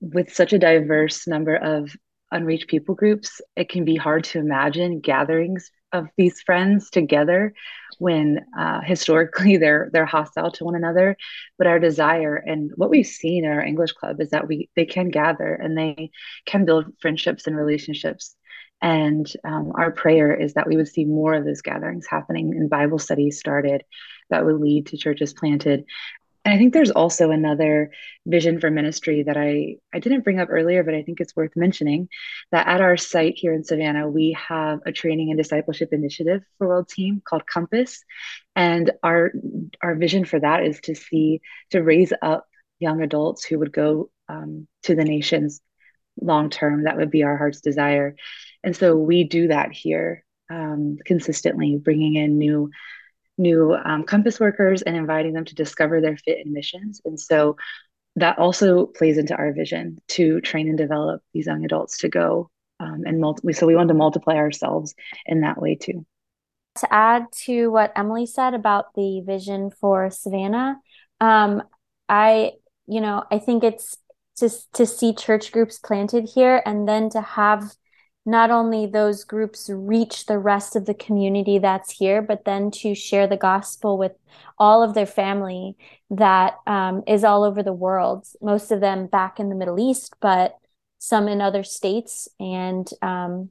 With 0.00 0.34
such 0.34 0.52
a 0.52 0.58
diverse 0.58 1.26
number 1.26 1.56
of 1.56 1.96
unreached 2.30 2.68
people 2.68 2.94
groups, 2.94 3.40
it 3.56 3.68
can 3.68 3.84
be 3.84 3.96
hard 3.96 4.24
to 4.24 4.38
imagine 4.38 5.00
gatherings 5.00 5.70
of 5.92 6.08
these 6.16 6.40
friends 6.42 6.90
together 6.90 7.54
when 7.98 8.44
uh, 8.58 8.80
historically 8.82 9.56
they're 9.62 9.88
they're 9.92 10.06
hostile 10.06 10.50
to 10.52 10.64
one 10.64 10.74
another. 10.74 11.16
But 11.58 11.66
our 11.66 11.78
desire 11.78 12.36
and 12.36 12.70
what 12.76 12.90
we've 12.90 13.06
seen 13.06 13.44
in 13.44 13.50
our 13.50 13.62
english 13.62 13.92
club 13.92 14.20
is 14.20 14.30
that 14.30 14.48
we 14.48 14.68
they 14.76 14.84
can 14.84 15.10
gather 15.10 15.54
and 15.54 15.76
they 15.76 16.10
can 16.44 16.64
build 16.64 16.86
friendships 17.00 17.46
and 17.46 17.56
relationships. 17.56 18.36
And 18.82 19.26
um, 19.42 19.72
our 19.74 19.90
prayer 19.90 20.34
is 20.34 20.52
that 20.54 20.66
we 20.66 20.76
would 20.76 20.88
see 20.88 21.06
more 21.06 21.32
of 21.32 21.46
those 21.46 21.62
gatherings 21.62 22.06
happening 22.06 22.52
and 22.52 22.68
bible 22.68 22.98
studies 22.98 23.38
started 23.38 23.82
that 24.30 24.44
would 24.44 24.60
lead 24.60 24.86
to 24.86 24.96
churches 24.96 25.32
planted 25.32 25.84
and 26.46 26.54
I 26.54 26.58
think 26.58 26.72
there's 26.72 26.92
also 26.92 27.32
another 27.32 27.90
vision 28.24 28.60
for 28.60 28.70
ministry 28.70 29.24
that 29.24 29.36
I, 29.36 29.78
I 29.92 29.98
didn't 29.98 30.22
bring 30.22 30.38
up 30.38 30.46
earlier, 30.48 30.84
but 30.84 30.94
I 30.94 31.02
think 31.02 31.20
it's 31.20 31.34
worth 31.34 31.50
mentioning 31.56 32.08
that 32.52 32.68
at 32.68 32.80
our 32.80 32.96
site 32.96 33.34
here 33.36 33.52
in 33.52 33.64
Savannah, 33.64 34.08
we 34.08 34.38
have 34.48 34.78
a 34.86 34.92
training 34.92 35.30
and 35.30 35.38
discipleship 35.38 35.88
initiative 35.90 36.44
for 36.56 36.68
World 36.68 36.88
Team 36.88 37.20
called 37.24 37.48
Compass. 37.48 38.04
And 38.54 38.92
our 39.02 39.32
our 39.82 39.96
vision 39.96 40.24
for 40.24 40.38
that 40.38 40.62
is 40.62 40.78
to 40.82 40.94
see 40.94 41.40
to 41.70 41.82
raise 41.82 42.12
up 42.22 42.46
young 42.78 43.02
adults 43.02 43.44
who 43.44 43.58
would 43.58 43.72
go 43.72 44.10
um, 44.28 44.68
to 44.84 44.94
the 44.94 45.04
nations 45.04 45.60
long 46.20 46.48
term. 46.48 46.84
That 46.84 46.96
would 46.96 47.10
be 47.10 47.24
our 47.24 47.36
heart's 47.36 47.60
desire. 47.60 48.14
And 48.62 48.76
so 48.76 48.96
we 48.96 49.24
do 49.24 49.48
that 49.48 49.72
here 49.72 50.24
um, 50.48 50.98
consistently, 51.04 51.76
bringing 51.76 52.14
in 52.14 52.38
new 52.38 52.70
new 53.38 53.74
um, 53.74 54.04
compass 54.04 54.40
workers 54.40 54.82
and 54.82 54.96
inviting 54.96 55.32
them 55.32 55.44
to 55.44 55.54
discover 55.54 56.00
their 56.00 56.16
fit 56.16 56.44
in 56.44 56.52
missions. 56.52 57.00
And 57.04 57.20
so 57.20 57.56
that 58.16 58.38
also 58.38 58.86
plays 58.86 59.18
into 59.18 59.36
our 59.36 59.52
vision 59.52 59.98
to 60.08 60.40
train 60.40 60.68
and 60.68 60.78
develop 60.78 61.22
these 61.34 61.46
young 61.46 61.64
adults 61.64 61.98
to 61.98 62.08
go 62.08 62.50
um, 62.80 63.02
and 63.06 63.20
multi- 63.20 63.52
so 63.52 63.66
we 63.66 63.76
want 63.76 63.88
to 63.88 63.94
multiply 63.94 64.36
ourselves 64.36 64.94
in 65.26 65.40
that 65.40 65.60
way 65.60 65.74
too. 65.74 66.04
To 66.80 66.92
add 66.92 67.26
to 67.44 67.68
what 67.68 67.92
emily 67.96 68.26
said 68.26 68.52
about 68.52 68.94
the 68.94 69.22
vision 69.24 69.70
for 69.70 70.10
savannah 70.10 70.76
um, 71.20 71.62
i 72.08 72.52
you 72.86 73.00
know 73.00 73.24
i 73.30 73.38
think 73.38 73.64
it's 73.64 73.96
to, 74.36 74.50
to 74.74 74.84
see 74.84 75.14
church 75.14 75.52
groups 75.52 75.78
planted 75.78 76.28
here 76.34 76.62
and 76.66 76.86
then 76.86 77.08
to 77.10 77.22
have 77.22 77.72
not 78.26 78.50
only 78.50 78.86
those 78.86 79.22
groups 79.22 79.70
reach 79.72 80.26
the 80.26 80.38
rest 80.38 80.74
of 80.74 80.84
the 80.84 80.94
community 80.94 81.60
that's 81.60 81.92
here, 81.92 82.20
but 82.20 82.44
then 82.44 82.72
to 82.72 82.92
share 82.92 83.28
the 83.28 83.36
gospel 83.36 83.96
with 83.96 84.12
all 84.58 84.82
of 84.82 84.94
their 84.94 85.06
family 85.06 85.76
that 86.10 86.56
um, 86.66 87.04
is 87.06 87.22
all 87.22 87.44
over 87.44 87.62
the 87.62 87.72
world, 87.72 88.26
most 88.42 88.72
of 88.72 88.80
them 88.80 89.06
back 89.06 89.38
in 89.38 89.48
the 89.48 89.54
Middle 89.54 89.78
East, 89.78 90.14
but 90.20 90.58
some 90.98 91.28
in 91.28 91.40
other 91.40 91.62
states. 91.62 92.28
And 92.40 92.88
um, 93.00 93.50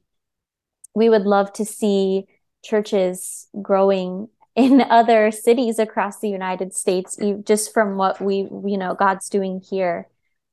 we 0.94 1.10
would 1.10 1.24
love 1.24 1.54
to 1.54 1.64
see 1.64 2.26
churches 2.62 3.48
growing 3.62 4.28
in 4.58 4.82
other 4.82 5.32
cities 5.32 5.80
across 5.80 6.20
the 6.20 6.30
United 6.30 6.74
States, 6.74 7.18
just 7.44 7.74
from 7.74 7.96
what 7.96 8.20
we, 8.22 8.48
you 8.66 8.78
know, 8.78 8.94
God's 8.94 9.30
doing 9.30 9.62
here. 9.62 10.08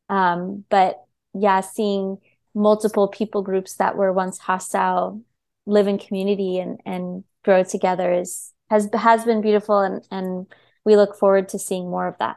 Um, 0.08 0.64
but 0.68 1.04
yeah, 1.34 1.60
seeing 1.60 2.18
multiple 2.54 3.08
people 3.08 3.42
groups 3.42 3.74
that 3.76 3.96
were 3.96 4.12
once 4.12 4.38
hostile 4.38 5.22
live 5.66 5.88
in 5.88 5.98
community 5.98 6.58
and 6.58 6.80
and 6.84 7.24
grow 7.44 7.62
together 7.62 8.12
is 8.12 8.52
has 8.70 8.88
has 8.94 9.24
been 9.24 9.40
beautiful 9.40 9.78
and 9.80 10.04
and 10.10 10.46
we 10.84 10.96
look 10.96 11.16
forward 11.16 11.48
to 11.50 11.58
seeing 11.58 11.88
more 11.88 12.08
of 12.08 12.18
that. 12.18 12.36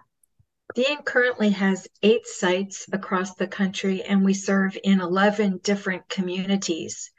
Inn 0.76 0.98
currently 1.04 1.52
has 1.52 1.88
eight 2.04 2.26
sites 2.26 2.88
across 2.92 3.36
the 3.36 3.48
country, 3.48 4.04
and 4.04 4.26
we 4.26 4.34
serve 4.34 4.78
in 4.84 5.00
11 5.00 5.60
different 5.64 6.08
communities. 6.10 7.12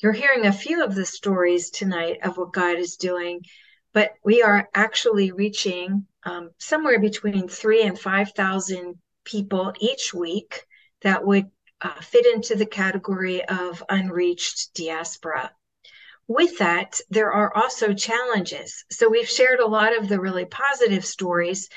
You're 0.00 0.12
hearing 0.12 0.46
a 0.46 0.52
few 0.52 0.84
of 0.84 0.94
the 0.94 1.06
stories 1.06 1.70
tonight 1.70 2.18
of 2.22 2.36
what 2.36 2.52
God 2.52 2.76
is 2.76 2.96
doing, 2.96 3.44
but 3.92 4.12
we 4.24 4.42
are 4.42 4.68
actually 4.74 5.30
reaching 5.32 6.06
um, 6.24 6.50
somewhere 6.58 7.00
between 7.00 7.48
three 7.48 7.82
and 7.82 7.98
5,000 7.98 8.96
people 9.24 9.72
each 9.80 10.12
week 10.12 10.66
that 11.02 11.24
would 11.24 11.50
uh, 11.82 11.94
fit 12.00 12.26
into 12.26 12.54
the 12.54 12.66
category 12.66 13.44
of 13.44 13.82
unreached 13.88 14.74
diaspora. 14.74 15.52
With 16.28 16.58
that, 16.58 17.00
there 17.10 17.32
are 17.32 17.54
also 17.54 17.92
challenges. 17.92 18.84
So 18.90 19.08
we've 19.08 19.28
shared 19.28 19.60
a 19.60 19.66
lot 19.66 19.96
of 19.96 20.08
the 20.08 20.20
really 20.20 20.44
positive 20.44 21.04
stories. 21.04 21.68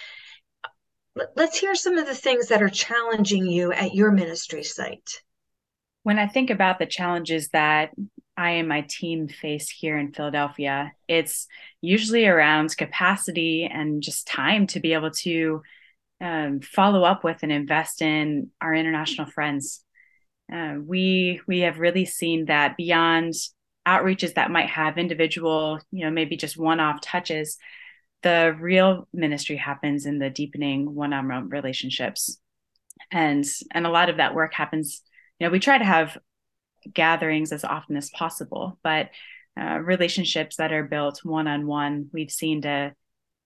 Let's 1.36 1.58
hear 1.58 1.76
some 1.76 1.98
of 1.98 2.06
the 2.06 2.16
things 2.16 2.50
that 2.50 2.62
are 2.62 2.70
challenging 2.70 3.46
you 3.48 3.72
at 3.72 3.96
your 3.96 4.12
ministry 4.12 4.64
site. 4.64 5.22
When 6.04 6.20
I 6.20 6.28
think 6.28 6.52
about 6.52 6.78
the 6.78 6.86
challenges 6.86 7.50
that 7.50 7.92
I 8.38 8.52
and 8.52 8.68
my 8.68 8.82
team 8.82 9.28
face 9.28 9.70
here 9.70 9.98
in 9.98 10.12
Philadelphia, 10.12 10.92
it's 11.08 11.48
usually 11.82 12.28
around 12.28 12.78
capacity 12.78 13.66
and 13.66 14.04
just 14.04 14.28
time 14.28 14.68
to 14.68 14.80
be 14.80 14.94
able 14.94 15.12
to 15.12 15.64
um, 16.22 16.60
follow 16.60 17.04
up 17.04 17.24
with 17.24 17.40
and 17.42 17.52
invest 17.52 18.02
in 18.02 18.52
our 18.62 18.74
international 18.74 19.28
friends 19.28 19.85
uh, 20.52 20.76
we 20.84 21.42
we 21.48 21.62
have 21.62 21.80
really 21.80 22.06
seen 22.06 22.46
that 22.46 22.78
beyond 22.78 23.34
outreaches 23.88 24.34
that 24.36 24.52
might 24.52 24.70
have 24.70 24.98
individual, 24.98 25.80
you 25.92 26.06
know, 26.06 26.12
maybe 26.12 26.38
just 26.38 26.58
one-off 26.58 27.02
touches, 27.02 27.58
the 28.24 28.56
real 28.60 29.08
ministry 29.14 29.56
happens 29.56 30.06
in 30.06 30.18
the 30.18 30.30
deepening 30.30 30.94
one-on-one 30.94 31.50
relationships, 31.50 32.40
and 33.12 33.46
and 33.72 33.86
a 33.86 33.92
lot 33.92 34.10
of 34.10 34.18
that 34.18 34.36
work 34.36 34.54
happens. 34.54 35.02
You 35.40 35.48
know, 35.48 35.52
we 35.52 35.60
try 35.60 35.78
to 35.78 35.86
have 35.86 36.18
gatherings 36.92 37.52
as 37.52 37.64
often 37.64 37.98
as 37.98 38.10
possible, 38.10 38.80
but 38.84 39.10
uh, 39.60 39.80
relationships 39.80 40.58
that 40.58 40.74
are 40.74 40.84
built 40.84 41.22
one-on-one, 41.24 42.10
we've 42.14 42.32
seen 42.32 42.62
to 42.62 42.94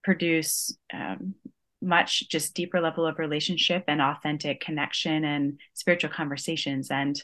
produce 0.04 0.76
um, 0.94 1.36
much 1.82 2.28
just 2.30 2.54
deeper 2.56 2.82
level 2.82 3.06
of 3.06 3.20
relationship 3.20 3.86
and 3.88 4.02
authentic 4.02 4.60
connection 4.60 5.24
and 5.24 5.60
spiritual 5.74 6.10
conversations. 6.10 6.92
And 6.92 7.22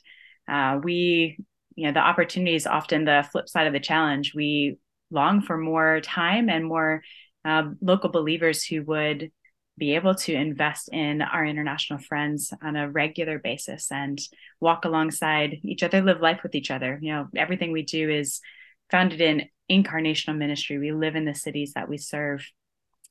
uh, 0.48 0.80
we 0.84 1.38
you 1.76 1.88
know 1.88 1.94
the 1.94 2.00
opportunity 2.00 2.56
is 2.56 2.68
often 2.68 3.06
the 3.06 3.28
flip 3.32 3.50
side 3.50 3.68
of 3.68 3.74
the 3.74 3.80
challenge. 3.80 4.34
We 4.34 4.78
long 5.12 5.41
for 5.41 5.58
more 5.58 6.02
time 6.02 6.50
and 6.50 6.65
more 6.65 7.04
uh, 7.44 7.70
local 7.82 8.10
believers 8.10 8.63
who 8.63 8.84
would 8.84 9.32
be 9.78 9.96
able 9.96 10.15
to 10.15 10.34
invest 10.34 10.89
in 10.94 11.22
our 11.22 11.46
international 11.46 12.00
friends 12.00 12.54
on 12.63 12.78
a 12.78 12.89
regular 12.89 13.39
basis 13.39 13.91
and 13.91 14.20
walk 14.62 14.86
alongside 14.86 15.60
each 15.63 15.84
other 15.84 16.02
live 16.02 16.22
life 16.22 16.39
with 16.44 16.56
each 16.56 16.72
other. 16.72 16.98
You 17.02 17.13
know 17.13 17.28
everything 17.36 17.72
we 17.72 17.84
do 17.84 18.10
is 18.10 18.39
founded 18.89 19.20
in 19.20 19.50
incarnational 19.70 20.38
ministry. 20.38 20.78
We 20.78 20.91
live 20.91 21.15
in 21.15 21.26
the 21.26 21.36
cities 21.36 21.74
that 21.74 21.89
we 21.89 21.98
serve 21.98 22.46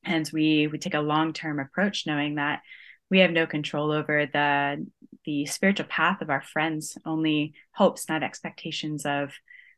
and 0.05 0.29
we 0.33 0.67
we 0.67 0.77
take 0.77 0.93
a 0.93 0.99
long-term 0.99 1.59
approach 1.59 2.05
knowing 2.07 2.35
that 2.35 2.61
we 3.09 3.19
have 3.19 3.31
no 3.31 3.45
control 3.45 3.91
over 3.91 4.25
the 4.31 4.85
the 5.25 5.45
spiritual 5.45 5.87
path 5.87 6.21
of 6.21 6.29
our 6.29 6.41
friends 6.41 6.97
only 7.05 7.53
hopes 7.73 8.07
not 8.07 8.23
expectations 8.23 9.05
of 9.05 9.33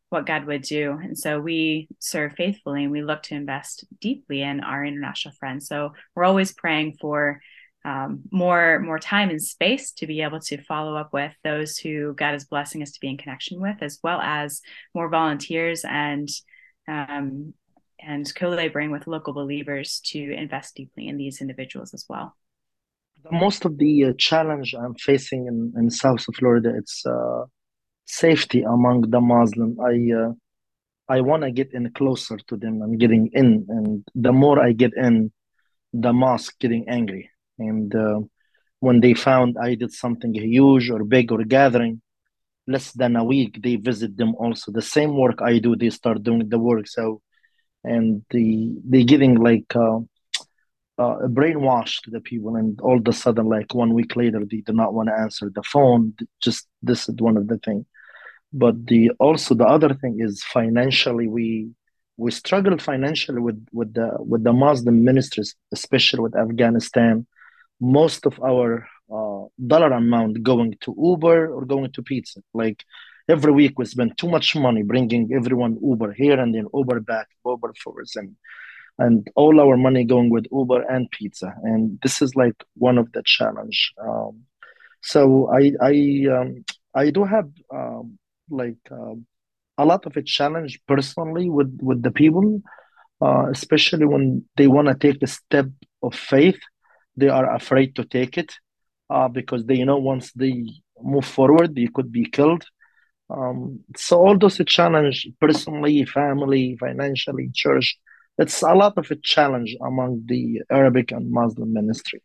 what 0.09 0.25
god 0.25 0.45
would 0.45 0.61
do. 0.61 0.91
And 0.91 1.17
so 1.17 1.39
we 1.39 1.87
serve 1.99 2.33
faithfully 2.33 2.83
and 2.83 2.91
we 2.91 3.03
look 3.03 3.23
to 3.23 3.35
invest 3.35 3.85
deeply 3.99 4.41
in 4.41 4.61
our 4.61 4.85
international 4.85 5.35
friends. 5.35 5.67
So 5.67 5.93
we're 6.15 6.23
always 6.23 6.53
praying 6.53 6.97
for 6.99 7.41
um, 7.85 8.23
more 8.31 8.79
more 8.79 8.99
time 8.99 9.29
and 9.29 9.41
space 9.41 9.91
to 9.93 10.07
be 10.07 10.21
able 10.21 10.41
to 10.41 10.61
follow 10.63 10.95
up 10.97 11.13
with 11.13 11.31
those 11.43 11.77
who 11.77 12.13
god 12.15 12.35
is 12.35 12.43
blessing 12.43 12.81
us 12.81 12.91
to 12.91 12.99
be 12.99 13.07
in 13.07 13.17
connection 13.17 13.61
with 13.61 13.77
as 13.81 13.99
well 14.03 14.19
as 14.19 14.61
more 14.93 15.07
volunteers 15.07 15.85
and 15.87 16.27
um, 16.89 17.53
and 17.99 18.33
co-laboring 18.35 18.91
with 18.91 19.07
local 19.07 19.33
believers 19.33 20.01
to 20.05 20.19
invest 20.33 20.75
deeply 20.75 21.07
in 21.07 21.17
these 21.17 21.41
individuals 21.41 21.93
as 21.93 22.05
well. 22.07 22.35
Most 23.31 23.65
of 23.65 23.77
the 23.77 24.05
uh, 24.05 24.13
challenge 24.17 24.73
I'm 24.73 24.95
facing 24.95 25.47
in, 25.47 25.73
in 25.77 25.89
South 25.89 26.27
of 26.27 26.35
Florida, 26.35 26.73
it's 26.77 27.05
uh, 27.05 27.43
safety 28.05 28.61
among 28.61 29.09
the 29.09 29.19
Muslim. 29.19 29.77
I 29.81 29.95
uh, 30.15 30.31
I 31.09 31.21
want 31.21 31.43
to 31.43 31.51
get 31.51 31.73
in 31.73 31.89
closer 31.91 32.37
to 32.37 32.57
them. 32.57 32.81
I'm 32.81 32.97
getting 32.97 33.29
in, 33.33 33.65
and 33.69 34.05
the 34.13 34.33
more 34.33 34.61
I 34.61 34.73
get 34.73 34.93
in, 34.95 35.31
the 35.93 36.13
mosque 36.13 36.59
getting 36.59 36.87
angry. 36.89 37.29
And 37.57 37.93
uh, 37.95 38.19
when 38.79 38.99
they 38.99 39.13
found 39.13 39.57
I 39.57 39.75
did 39.75 39.93
something 39.93 40.33
huge 40.33 40.89
or 40.89 41.03
big 41.03 41.31
or 41.31 41.43
gathering, 41.43 42.01
less 42.67 42.91
than 42.91 43.15
a 43.15 43.23
week, 43.23 43.61
they 43.63 43.77
visit 43.77 44.17
them 44.17 44.35
also. 44.35 44.71
The 44.71 44.81
same 44.81 45.17
work 45.17 45.41
I 45.41 45.59
do, 45.59 45.75
they 45.75 45.89
start 45.89 46.23
doing 46.23 46.47
the 46.47 46.59
work. 46.59 46.87
So 46.87 47.21
and 47.95 48.23
the 48.31 48.75
they 48.91 49.03
getting 49.03 49.35
like 49.35 49.75
uh, 49.75 49.99
uh, 50.97 51.17
brainwashed 51.37 52.01
to 52.01 52.09
the 52.11 52.21
people 52.21 52.55
and 52.55 52.79
all 52.81 52.97
of 52.97 53.07
a 53.07 53.13
sudden 53.13 53.47
like 53.47 53.73
one 53.73 53.93
week 53.93 54.15
later 54.15 54.41
they 54.43 54.61
do 54.61 54.73
not 54.73 54.93
want 54.93 55.09
to 55.09 55.15
answer 55.15 55.51
the 55.53 55.63
phone. 55.63 56.13
Just 56.41 56.67
this 56.81 57.07
is 57.07 57.15
one 57.15 57.37
of 57.37 57.47
the 57.47 57.57
thing. 57.59 57.85
But 58.53 58.87
the 58.87 59.11
also 59.19 59.53
the 59.55 59.65
other 59.65 59.93
thing 59.93 60.17
is 60.19 60.43
financially 60.43 61.27
we 61.27 61.69
we 62.17 62.31
struggle 62.31 62.77
financially 62.77 63.41
with 63.41 63.59
with 63.71 63.93
the 63.93 64.09
with 64.19 64.43
the 64.43 64.53
muslim 64.53 65.03
ministries 65.03 65.55
especially 65.71 66.21
with 66.21 66.35
afghanistan. 66.35 67.27
Most 67.79 68.25
of 68.25 68.39
our 68.41 68.87
uh, 69.13 69.43
dollar 69.65 69.91
amount 69.93 70.41
going 70.43 70.75
to 70.81 70.95
Uber 70.97 71.53
or 71.53 71.65
going 71.65 71.91
to 71.91 72.01
pizza. 72.01 72.41
Like 72.53 72.83
every 73.29 73.51
week 73.51 73.77
we 73.77 73.85
spend 73.85 74.17
too 74.17 74.29
much 74.29 74.55
money 74.55 74.83
bringing 74.83 75.31
everyone 75.33 75.77
Uber 75.81 76.13
here 76.13 76.39
and 76.39 76.53
then 76.53 76.67
Uber 76.73 76.99
back, 77.01 77.27
Uber 77.45 77.73
forwards, 77.83 78.15
and 78.15 78.35
and 78.99 79.27
all 79.35 79.59
our 79.61 79.77
money 79.77 80.03
going 80.03 80.29
with 80.29 80.47
Uber 80.51 80.81
and 80.81 81.09
pizza. 81.11 81.53
And 81.63 81.99
this 82.01 82.21
is 82.21 82.35
like 82.35 82.55
one 82.75 82.97
of 82.97 83.11
the 83.11 83.21
challenge. 83.23 83.93
Um, 84.01 84.41
so 85.01 85.51
I 85.53 85.71
I 85.81 86.25
um, 86.31 86.65
I 86.95 87.11
do 87.11 87.23
have 87.23 87.49
um, 87.73 88.17
like 88.49 88.79
um, 88.91 89.25
a 89.77 89.85
lot 89.85 90.05
of 90.05 90.17
a 90.17 90.23
challenge 90.23 90.79
personally 90.87 91.49
with 91.49 91.77
with 91.81 92.01
the 92.01 92.11
people, 92.11 92.61
uh, 93.21 93.47
especially 93.51 94.05
when 94.05 94.45
they 94.55 94.67
want 94.67 94.87
to 94.87 94.95
take 94.95 95.19
the 95.19 95.27
step 95.27 95.67
of 96.01 96.15
faith. 96.15 96.59
They 97.15 97.29
are 97.29 97.55
afraid 97.55 97.95
to 97.95 98.05
take 98.05 98.37
it 98.37 98.53
uh, 99.09 99.27
because 99.27 99.65
they 99.65 99.83
know 99.83 99.97
once 99.97 100.31
they 100.33 100.65
move 101.01 101.25
forward, 101.25 101.75
they 101.75 101.87
could 101.87 102.11
be 102.11 102.25
killed. 102.29 102.63
Um, 103.29 103.79
so 103.95 104.19
all 104.25 104.37
those 104.37 104.61
challenge 104.67 105.27
personally, 105.39 106.05
family, 106.05 106.77
financially, 106.79 107.49
church, 107.53 107.97
it's 108.37 108.61
a 108.61 108.73
lot 108.73 108.97
of 108.97 109.09
a 109.11 109.15
challenge 109.15 109.75
among 109.81 110.23
the 110.27 110.61
Arabic 110.69 111.11
and 111.11 111.31
Muslim 111.31 111.73
ministry. 111.73 112.21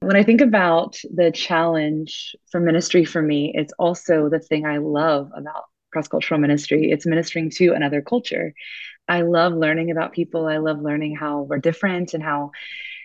When 0.00 0.16
I 0.16 0.22
think 0.22 0.40
about 0.40 0.96
the 1.12 1.30
challenge 1.32 2.36
for 2.50 2.60
ministry 2.60 3.04
for 3.04 3.22
me, 3.22 3.52
it's 3.54 3.72
also 3.78 4.28
the 4.28 4.38
thing 4.38 4.66
I 4.66 4.78
love 4.78 5.30
about 5.36 5.64
cross 5.92 6.08
cultural 6.08 6.40
ministry. 6.40 6.90
It's 6.90 7.06
ministering 7.06 7.50
to 7.56 7.72
another 7.72 8.02
culture. 8.02 8.52
I 9.08 9.22
love 9.22 9.54
learning 9.54 9.90
about 9.90 10.12
people. 10.12 10.46
I 10.46 10.58
love 10.58 10.80
learning 10.80 11.16
how 11.16 11.42
we're 11.42 11.58
different 11.58 12.14
and 12.14 12.22
how 12.22 12.50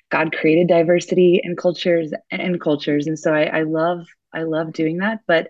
God 0.09 0.35
created 0.35 0.67
diversity 0.67 1.39
in 1.43 1.55
cultures 1.55 2.11
and 2.29 2.59
cultures. 2.59 3.07
And 3.07 3.17
so 3.17 3.33
I, 3.33 3.43
I 3.43 3.63
love 3.63 4.05
I 4.33 4.43
love 4.43 4.73
doing 4.73 4.97
that. 4.97 5.21
But 5.27 5.49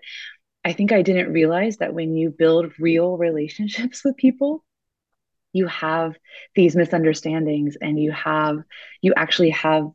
I 0.64 0.72
think 0.72 0.92
I 0.92 1.02
didn't 1.02 1.32
realize 1.32 1.78
that 1.78 1.94
when 1.94 2.14
you 2.14 2.30
build 2.30 2.72
real 2.78 3.16
relationships 3.16 4.04
with 4.04 4.16
people, 4.16 4.64
you 5.52 5.66
have 5.66 6.16
these 6.54 6.76
misunderstandings 6.76 7.76
and 7.80 7.98
you 7.98 8.12
have 8.12 8.58
you 9.02 9.12
actually 9.16 9.50
have 9.50 9.90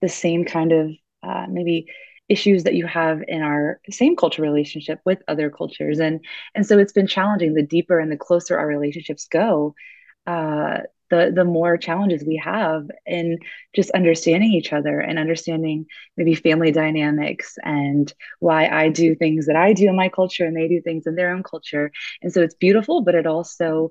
the 0.00 0.08
same 0.08 0.44
kind 0.44 0.72
of 0.72 0.90
uh, 1.22 1.46
maybe 1.48 1.86
issues 2.28 2.64
that 2.64 2.74
you 2.74 2.86
have 2.86 3.22
in 3.28 3.40
our 3.42 3.80
same 3.88 4.16
culture 4.16 4.42
relationship 4.42 5.00
with 5.04 5.22
other 5.28 5.50
cultures. 5.50 6.00
And 6.00 6.24
and 6.54 6.66
so 6.66 6.78
it's 6.78 6.92
been 6.92 7.06
challenging. 7.06 7.54
The 7.54 7.62
deeper 7.62 8.00
and 8.00 8.10
the 8.10 8.16
closer 8.16 8.58
our 8.58 8.66
relationships 8.66 9.28
go 9.30 9.74
uh, 10.26 10.78
the 11.10 11.32
the 11.34 11.44
more 11.44 11.76
challenges 11.76 12.24
we 12.24 12.40
have 12.42 12.88
in 13.06 13.38
just 13.74 13.90
understanding 13.92 14.52
each 14.52 14.72
other 14.72 15.00
and 15.00 15.18
understanding 15.18 15.86
maybe 16.16 16.34
family 16.34 16.72
dynamics 16.72 17.56
and 17.62 18.12
why 18.40 18.68
I 18.68 18.88
do 18.88 19.14
things 19.14 19.46
that 19.46 19.56
I 19.56 19.72
do 19.72 19.88
in 19.88 19.96
my 19.96 20.08
culture 20.08 20.44
and 20.44 20.56
they 20.56 20.68
do 20.68 20.80
things 20.80 21.06
in 21.06 21.14
their 21.14 21.30
own 21.30 21.42
culture 21.42 21.92
and 22.22 22.32
so 22.32 22.42
it's 22.42 22.54
beautiful 22.54 23.02
but 23.02 23.14
it 23.14 23.26
also 23.26 23.90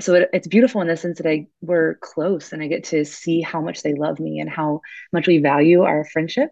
so 0.00 0.14
it, 0.14 0.30
it's 0.32 0.48
beautiful 0.48 0.80
in 0.80 0.88
the 0.88 0.96
sense 0.96 1.18
that 1.18 1.28
I 1.28 1.48
we're 1.60 1.94
close 1.96 2.52
and 2.52 2.62
I 2.62 2.66
get 2.66 2.84
to 2.84 3.04
see 3.04 3.40
how 3.40 3.60
much 3.60 3.82
they 3.82 3.94
love 3.94 4.20
me 4.20 4.40
and 4.40 4.50
how 4.50 4.80
much 5.12 5.26
we 5.26 5.38
value 5.38 5.82
our 5.82 6.04
friendship. 6.04 6.50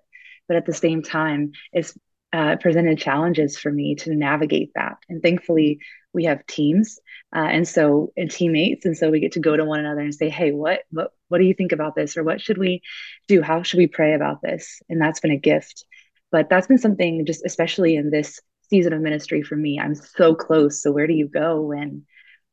But 0.48 0.56
at 0.56 0.66
the 0.66 0.74
same 0.74 1.02
time, 1.02 1.52
it's 1.72 1.96
uh, 2.32 2.56
presented 2.56 2.98
challenges 2.98 3.56
for 3.58 3.70
me 3.70 3.94
to 3.96 4.14
navigate 4.14 4.72
that. 4.74 4.96
And 5.08 5.22
thankfully, 5.22 5.78
we 6.12 6.24
have 6.24 6.46
teams, 6.46 6.98
uh, 7.34 7.48
and 7.50 7.66
so 7.66 8.12
and 8.16 8.30
teammates, 8.30 8.84
and 8.84 8.96
so 8.96 9.10
we 9.10 9.20
get 9.20 9.32
to 9.32 9.40
go 9.40 9.56
to 9.56 9.64
one 9.64 9.80
another 9.80 10.00
and 10.00 10.14
say, 10.14 10.28
"Hey, 10.28 10.52
what 10.52 10.82
what 10.90 11.12
what 11.28 11.38
do 11.38 11.44
you 11.44 11.54
think 11.54 11.72
about 11.72 11.94
this? 11.94 12.16
Or 12.16 12.24
what 12.24 12.40
should 12.40 12.58
we 12.58 12.82
do? 13.28 13.42
How 13.42 13.62
should 13.62 13.78
we 13.78 13.86
pray 13.86 14.14
about 14.14 14.42
this?" 14.42 14.80
And 14.88 15.00
that's 15.00 15.20
been 15.20 15.30
a 15.30 15.36
gift. 15.36 15.84
But 16.30 16.48
that's 16.48 16.66
been 16.66 16.78
something 16.78 17.26
just 17.26 17.44
especially 17.44 17.96
in 17.96 18.10
this 18.10 18.40
season 18.70 18.92
of 18.92 19.00
ministry 19.00 19.42
for 19.42 19.56
me. 19.56 19.78
I'm 19.78 19.94
so 19.94 20.34
close. 20.34 20.82
So 20.82 20.90
where 20.92 21.06
do 21.06 21.12
you 21.12 21.28
go 21.28 21.60
when 21.60 22.04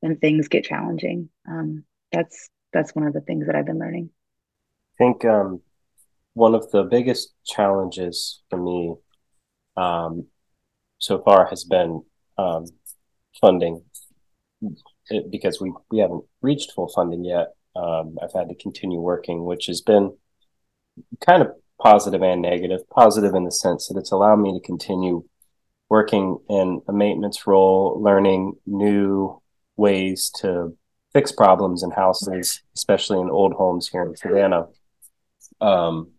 when 0.01 0.17
things 0.17 0.47
get 0.49 0.65
challenging. 0.65 1.29
Um, 1.47 1.85
that's 2.11 2.49
that's 2.73 2.93
one 2.93 3.07
of 3.07 3.13
the 3.13 3.21
things 3.21 3.45
that 3.45 3.55
I've 3.55 3.65
been 3.65 3.79
learning. 3.79 4.09
I 4.95 5.03
think 5.03 5.23
um, 5.25 5.61
one 6.33 6.53
of 6.53 6.69
the 6.71 6.83
biggest 6.83 7.33
challenges 7.45 8.41
for 8.49 8.61
me 8.61 8.95
um, 9.77 10.27
so 10.97 11.21
far 11.21 11.47
has 11.47 11.63
been 11.63 12.03
um, 12.37 12.65
funding, 13.39 13.83
it, 15.09 15.31
because 15.31 15.59
we 15.59 15.73
we 15.89 15.99
haven't 15.99 16.23
reached 16.41 16.71
full 16.71 16.89
funding 16.89 17.23
yet. 17.23 17.53
Um, 17.75 18.17
I've 18.21 18.33
had 18.33 18.49
to 18.49 18.55
continue 18.55 18.99
working, 18.99 19.45
which 19.45 19.67
has 19.67 19.81
been 19.81 20.17
kind 21.25 21.41
of 21.41 21.51
positive 21.81 22.21
and 22.21 22.41
negative. 22.41 22.87
Positive 22.89 23.33
in 23.33 23.45
the 23.45 23.51
sense 23.51 23.87
that 23.87 23.97
it's 23.97 24.11
allowed 24.11 24.37
me 24.37 24.53
to 24.53 24.65
continue 24.65 25.23
working 25.89 26.37
in 26.49 26.81
a 26.87 26.93
maintenance 26.93 27.45
role, 27.45 28.01
learning 28.01 28.53
new 28.65 29.41
ways 29.75 30.31
to 30.39 30.77
fix 31.11 31.31
problems 31.31 31.83
in 31.83 31.91
houses, 31.91 32.61
especially 32.75 33.19
in 33.19 33.29
old 33.29 33.53
homes 33.53 33.89
here 33.89 34.03
in 34.03 34.15
Savannah. 34.15 34.67
Um, 35.59 36.11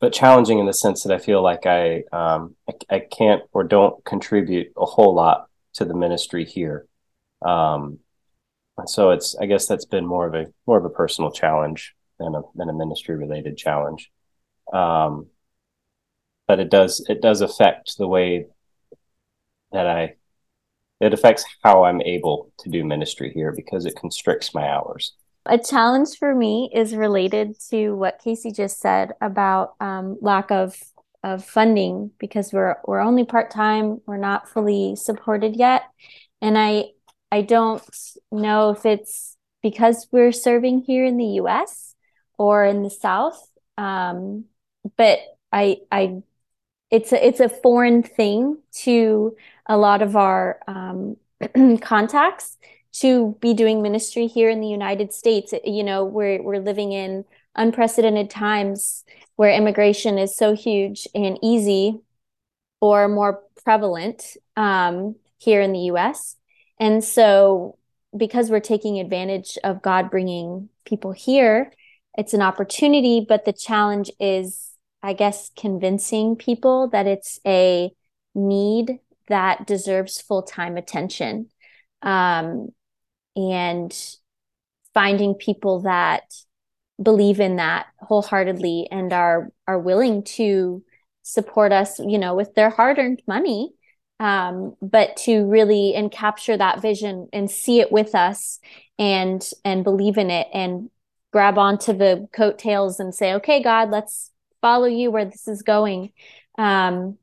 but 0.00 0.12
challenging 0.12 0.58
in 0.58 0.66
the 0.66 0.72
sense 0.72 1.02
that 1.02 1.12
I 1.12 1.18
feel 1.18 1.42
like 1.42 1.66
I, 1.66 2.04
um, 2.12 2.54
I, 2.68 2.96
I 2.96 2.98
can't 3.00 3.42
or 3.52 3.64
don't 3.64 4.04
contribute 4.04 4.68
a 4.76 4.84
whole 4.84 5.14
lot 5.14 5.48
to 5.74 5.84
the 5.84 5.94
ministry 5.94 6.44
here. 6.44 6.86
Um, 7.42 7.98
so 8.86 9.10
it's 9.10 9.36
I 9.36 9.46
guess 9.46 9.66
that's 9.66 9.84
been 9.84 10.06
more 10.06 10.26
of 10.26 10.34
a 10.34 10.52
more 10.66 10.78
of 10.78 10.84
a 10.84 10.90
personal 10.90 11.30
challenge 11.30 11.94
than 12.18 12.34
a 12.34 12.42
than 12.54 12.68
a 12.68 12.72
ministry 12.72 13.16
related 13.16 13.56
challenge. 13.56 14.10
Um, 14.72 15.28
but 16.46 16.60
it 16.60 16.70
does 16.70 17.04
it 17.08 17.22
does 17.22 17.40
affect 17.40 17.96
the 17.98 18.08
way 18.08 18.46
that 19.72 19.86
I 19.86 20.14
it 21.00 21.12
affects 21.12 21.44
how 21.62 21.84
I'm 21.84 22.00
able 22.02 22.52
to 22.60 22.70
do 22.70 22.84
ministry 22.84 23.32
here 23.32 23.52
because 23.52 23.84
it 23.84 23.96
constricts 23.96 24.54
my 24.54 24.68
hours. 24.68 25.12
A 25.46 25.58
challenge 25.58 26.16
for 26.18 26.34
me 26.34 26.70
is 26.72 26.94
related 26.94 27.56
to 27.70 27.92
what 27.92 28.20
Casey 28.22 28.50
just 28.50 28.80
said 28.80 29.12
about 29.20 29.74
um, 29.80 30.16
lack 30.20 30.50
of 30.50 30.80
of 31.22 31.44
funding 31.44 32.10
because 32.18 32.52
we're 32.52 32.76
we're 32.86 33.00
only 33.00 33.24
part 33.24 33.50
time. 33.50 34.00
We're 34.06 34.16
not 34.16 34.48
fully 34.48 34.96
supported 34.96 35.56
yet, 35.56 35.82
and 36.40 36.56
I 36.56 36.90
I 37.34 37.40
don't 37.40 37.82
know 38.30 38.70
if 38.70 38.86
it's 38.86 39.36
because 39.60 40.06
we're 40.12 40.30
serving 40.30 40.82
here 40.82 41.04
in 41.04 41.16
the 41.16 41.40
U.S. 41.42 41.96
or 42.38 42.64
in 42.64 42.84
the 42.84 42.90
South. 42.90 43.50
Um, 43.76 44.44
but 44.96 45.18
I 45.50 45.78
I 45.90 46.22
it's 46.92 47.12
a 47.12 47.26
it's 47.26 47.40
a 47.40 47.48
foreign 47.48 48.04
thing 48.04 48.58
to 48.84 49.34
a 49.66 49.76
lot 49.76 50.00
of 50.00 50.14
our 50.14 50.60
um, 50.68 51.16
contacts 51.80 52.56
to 53.00 53.36
be 53.40 53.52
doing 53.52 53.82
ministry 53.82 54.28
here 54.28 54.48
in 54.48 54.60
the 54.60 54.68
United 54.68 55.12
States. 55.12 55.52
You 55.64 55.82
know, 55.82 56.04
we're 56.04 56.40
we're 56.40 56.62
living 56.62 56.92
in 56.92 57.24
unprecedented 57.56 58.30
times 58.30 59.04
where 59.34 59.50
immigration 59.50 60.18
is 60.18 60.36
so 60.36 60.54
huge 60.54 61.08
and 61.16 61.36
easy 61.42 61.98
or 62.80 63.08
more 63.08 63.42
prevalent 63.64 64.36
um, 64.56 65.16
here 65.38 65.60
in 65.60 65.72
the 65.72 65.86
U.S. 65.90 66.36
And 66.78 67.02
so, 67.02 67.78
because 68.16 68.50
we're 68.50 68.60
taking 68.60 69.00
advantage 69.00 69.58
of 69.64 69.82
God 69.82 70.10
bringing 70.10 70.68
people 70.84 71.12
here, 71.12 71.72
it's 72.16 72.34
an 72.34 72.42
opportunity. 72.42 73.24
But 73.26 73.44
the 73.44 73.52
challenge 73.52 74.10
is, 74.20 74.70
I 75.02 75.12
guess, 75.12 75.50
convincing 75.56 76.36
people 76.36 76.88
that 76.90 77.06
it's 77.06 77.40
a 77.46 77.90
need 78.34 78.98
that 79.28 79.66
deserves 79.66 80.20
full 80.20 80.42
time 80.42 80.76
attention. 80.76 81.50
Um, 82.02 82.68
and 83.36 83.92
finding 84.92 85.34
people 85.34 85.80
that 85.80 86.22
believe 87.02 87.40
in 87.40 87.56
that 87.56 87.86
wholeheartedly 87.98 88.88
and 88.90 89.12
are 89.12 89.50
are 89.66 89.78
willing 89.78 90.22
to 90.22 90.82
support 91.22 91.72
us 91.72 91.98
you 91.98 92.18
know 92.18 92.34
with 92.34 92.54
their 92.54 92.70
hard-earned 92.70 93.20
money 93.26 93.72
um, 94.20 94.76
but 94.80 95.16
to 95.16 95.44
really 95.46 95.94
and 95.94 96.10
capture 96.10 96.56
that 96.56 96.80
vision 96.80 97.28
and 97.32 97.50
see 97.50 97.80
it 97.80 97.92
with 97.92 98.14
us 98.14 98.60
and 98.98 99.50
and 99.64 99.84
believe 99.84 100.18
in 100.18 100.30
it 100.30 100.48
and 100.52 100.90
grab 101.32 101.58
onto 101.58 101.92
the 101.92 102.28
coattails 102.32 103.00
and 103.00 103.14
say 103.14 103.34
okay 103.34 103.62
god 103.62 103.90
let's 103.90 104.30
follow 104.60 104.86
you 104.86 105.10
where 105.10 105.24
this 105.24 105.48
is 105.48 105.62
going 105.62 106.12
um, 106.58 107.18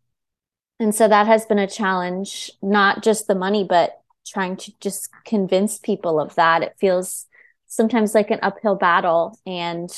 and 0.82 0.96
so 0.96 1.08
that 1.08 1.28
has 1.28 1.46
been 1.46 1.60
a 1.60 1.68
challenge, 1.68 2.50
not 2.64 3.04
just 3.04 3.28
the 3.28 3.36
money, 3.36 3.64
but 3.64 4.02
trying 4.26 4.58
to 4.58 4.74
just 4.80 5.10
convince 5.26 5.78
people 5.78 6.20
of 6.20 6.34
that. 6.36 6.64
It 6.64 6.76
feels 6.80 7.28
sometimes 7.68 8.16
like 8.16 8.32
an 8.32 8.40
uphill 8.42 8.76
battle 8.76 9.38
and 9.46 9.90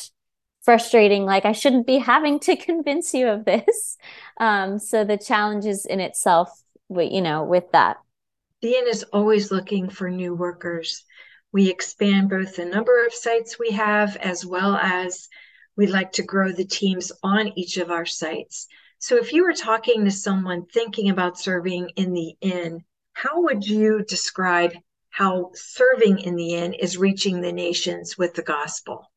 frustrating. 0.62 1.24
Like 1.24 1.46
I 1.46 1.54
shouldn't 1.54 1.88
be 1.88 2.00
having 2.00 2.38
to 2.42 2.56
convince 2.58 3.14
you 3.14 3.30
of 3.30 3.46
this. 3.46 3.98
Um, 4.42 4.78
so 4.78 5.06
the 5.06 5.18
challenge 5.18 5.66
is 5.66 5.86
in 5.86 6.02
itself, 6.02 6.50
you 7.02 7.22
know, 7.22 7.44
with 7.44 7.72
that. 7.72 7.98
The 8.62 8.76
Inn 8.76 8.88
is 8.88 9.04
always 9.12 9.52
looking 9.52 9.90
for 9.90 10.10
new 10.10 10.34
workers. 10.34 11.04
We 11.52 11.70
expand 11.70 12.30
both 12.30 12.56
the 12.56 12.66
number 12.66 13.06
of 13.06 13.14
sites 13.14 13.60
we 13.60 13.72
have 13.72 14.16
as 14.18 14.46
well 14.46 14.76
as 14.76 15.28
we'd 15.76 15.90
like 15.90 16.14
to 16.14 16.24
grow 16.24 16.52
the 16.52 16.66
teams 16.66 17.12
on 17.22 17.58
each 17.58 17.78
of 17.78 17.92
our 17.92 18.06
sites. 18.06 18.68
So, 19.00 19.18
if 19.18 19.34
you 19.34 19.44
were 19.44 19.54
talking 19.54 20.06
to 20.06 20.12
someone 20.12 20.66
thinking 20.66 21.10
about 21.10 21.38
serving 21.38 21.90
in 21.96 22.14
the 22.14 22.36
inn, 22.42 22.84
how 23.12 23.42
would 23.44 23.68
you 23.68 24.04
describe 24.08 24.74
how 25.10 25.52
serving 25.54 26.20
in 26.20 26.36
the 26.36 26.56
inn 26.56 26.74
is 26.74 26.98
reaching 26.98 27.42
the 27.42 27.52
nations 27.52 28.18
with 28.18 28.34
the 28.34 28.42
gospel? 28.42 29.12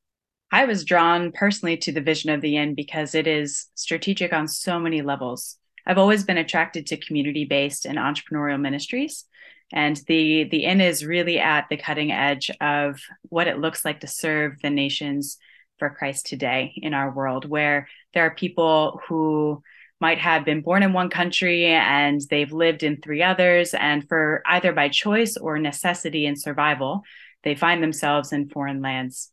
I 0.51 0.65
was 0.65 0.85
drawn 0.85 1.33
personally 1.33 1.77
to 1.79 1.93
the 1.93 2.01
vision 2.01 2.31
of 2.31 2.41
the 2.41 2.57
inn 2.57 2.75
because 2.75 3.15
it 3.15 3.27
is 3.27 3.67
strategic 3.75 4.33
on 4.33 4.47
so 4.47 4.79
many 4.79 5.03
levels. 5.03 5.57
I've 5.87 5.99
always 5.99 6.25
been 6.25 6.39
attracted 6.39 6.87
to 6.87 6.97
community-based 6.97 7.87
and 7.87 7.99
entrepreneurial 7.99 8.61
ministries, 8.61 9.25
and 9.73 9.97
the 10.09 10.45
the 10.45 10.65
inn 10.65 10.81
is 10.81 11.05
really 11.05 11.39
at 11.39 11.69
the 11.69 11.77
cutting 11.77 12.13
edge 12.13 12.51
of 12.61 13.01
what 13.29 13.47
it 13.47 13.59
looks 13.59 13.85
like 13.85 14.01
to 14.01 14.07
serve 14.07 14.61
the 14.63 14.71
nations 14.71 15.39
for 15.79 15.91
Christ 15.91 16.27
today 16.27 16.73
in 16.77 16.95
our 16.95 17.11
world, 17.11 17.49
where 17.49 17.89
there 18.15 18.25
are 18.25 18.35
people 18.35 19.01
who 19.09 19.63
might 20.01 20.19
have 20.19 20.45
been 20.45 20.61
born 20.61 20.83
in 20.83 20.93
one 20.93 21.09
country 21.09 21.67
and 21.67 22.21
they've 22.31 22.53
lived 22.53 22.83
in 22.83 23.01
three 23.01 23.23
others, 23.23 23.75
and 23.75 24.07
for 24.09 24.43
either 24.47 24.73
by 24.73 24.89
choice 24.89 25.37
or 25.37 25.59
necessity 25.59 26.27
and 26.27 26.41
survival, 26.41 27.03
they 27.45 27.55
find 27.55 27.83
themselves 27.83 28.33
in 28.33 28.49
foreign 28.49 28.83
lands. 28.83 29.31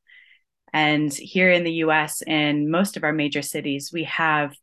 And 0.71 1.13
here 1.13 1.51
in 1.51 1.63
the 1.63 1.83
US, 1.85 2.21
in 2.21 2.71
most 2.71 2.97
of 2.97 3.03
our 3.03 3.13
major 3.13 3.41
cities, 3.41 3.91
we 3.93 4.05
have 4.05 4.55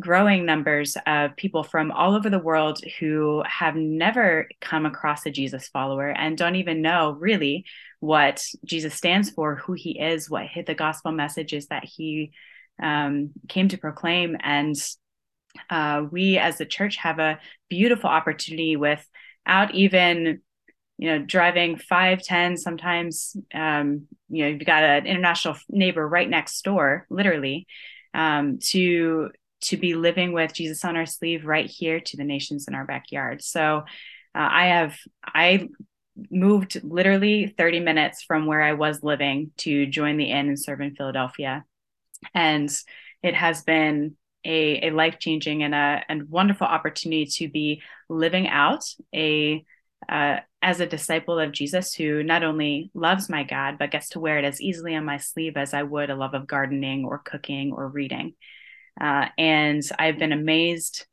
growing 0.00 0.46
numbers 0.46 0.96
of 1.06 1.36
people 1.36 1.62
from 1.62 1.92
all 1.92 2.14
over 2.14 2.30
the 2.30 2.38
world 2.38 2.80
who 2.98 3.42
have 3.46 3.76
never 3.76 4.48
come 4.60 4.86
across 4.86 5.26
a 5.26 5.30
Jesus 5.30 5.68
follower 5.68 6.08
and 6.08 6.36
don't 6.36 6.56
even 6.56 6.82
know 6.82 7.12
really 7.12 7.64
what 8.00 8.42
Jesus 8.64 8.94
stands 8.94 9.30
for, 9.30 9.56
who 9.56 9.74
he 9.74 10.00
is, 10.00 10.30
what 10.30 10.46
hit 10.46 10.66
the 10.66 10.74
gospel 10.74 11.12
message 11.12 11.52
is 11.52 11.66
that 11.66 11.84
he 11.84 12.32
um, 12.82 13.30
came 13.48 13.68
to 13.68 13.78
proclaim. 13.78 14.36
And 14.40 14.74
uh, 15.68 16.04
we 16.10 16.38
as 16.38 16.58
the 16.58 16.66
church 16.66 16.96
have 16.96 17.18
a 17.18 17.38
beautiful 17.68 18.08
opportunity 18.08 18.76
without 18.76 19.74
even 19.74 20.40
you 20.98 21.08
know 21.10 21.18
driving 21.18 21.76
five 21.76 22.22
ten 22.22 22.56
sometimes 22.56 23.34
um, 23.54 24.06
you 24.28 24.44
know 24.44 24.50
you've 24.50 24.64
got 24.64 24.84
an 24.84 25.06
international 25.06 25.56
neighbor 25.68 26.06
right 26.06 26.28
next 26.28 26.62
door 26.62 27.06
literally 27.08 27.66
um, 28.12 28.58
to 28.58 29.30
to 29.60 29.76
be 29.76 29.94
living 29.94 30.32
with 30.32 30.52
jesus 30.52 30.84
on 30.84 30.96
our 30.96 31.06
sleeve 31.06 31.46
right 31.46 31.66
here 31.66 32.00
to 32.00 32.16
the 32.16 32.24
nations 32.24 32.66
in 32.68 32.74
our 32.74 32.84
backyard 32.84 33.42
so 33.42 33.78
uh, 34.34 34.48
i 34.50 34.66
have 34.66 34.96
i 35.24 35.68
moved 36.30 36.82
literally 36.84 37.54
30 37.56 37.80
minutes 37.80 38.22
from 38.22 38.46
where 38.46 38.62
i 38.62 38.72
was 38.72 39.02
living 39.02 39.50
to 39.56 39.86
join 39.86 40.16
the 40.16 40.30
inn 40.30 40.48
and 40.48 40.58
serve 40.58 40.80
in 40.80 40.94
philadelphia 40.94 41.64
and 42.34 42.70
it 43.22 43.34
has 43.34 43.62
been 43.62 44.16
a, 44.44 44.88
a 44.88 44.90
life 44.90 45.18
changing 45.18 45.62
and 45.62 45.74
a 45.74 46.02
and 46.08 46.28
wonderful 46.30 46.66
opportunity 46.66 47.26
to 47.26 47.48
be 47.48 47.82
living 48.08 48.48
out 48.48 48.84
a 49.14 49.64
uh, 50.08 50.40
as 50.62 50.80
a 50.80 50.86
disciple 50.86 51.38
of 51.38 51.52
Jesus 51.52 51.94
who 51.94 52.22
not 52.22 52.42
only 52.42 52.90
loves 52.94 53.28
my 53.28 53.44
God, 53.44 53.76
but 53.78 53.90
gets 53.90 54.10
to 54.10 54.20
wear 54.20 54.38
it 54.38 54.44
as 54.44 54.60
easily 54.60 54.94
on 54.94 55.04
my 55.04 55.18
sleeve 55.18 55.56
as 55.56 55.74
I 55.74 55.82
would 55.82 56.10
a 56.10 56.14
love 56.14 56.34
of 56.34 56.46
gardening 56.46 57.04
or 57.04 57.18
cooking 57.18 57.72
or 57.72 57.88
reading. 57.88 58.34
Uh, 59.00 59.28
and 59.38 59.82
I've 59.98 60.18
been 60.18 60.32
amazed 60.32 61.06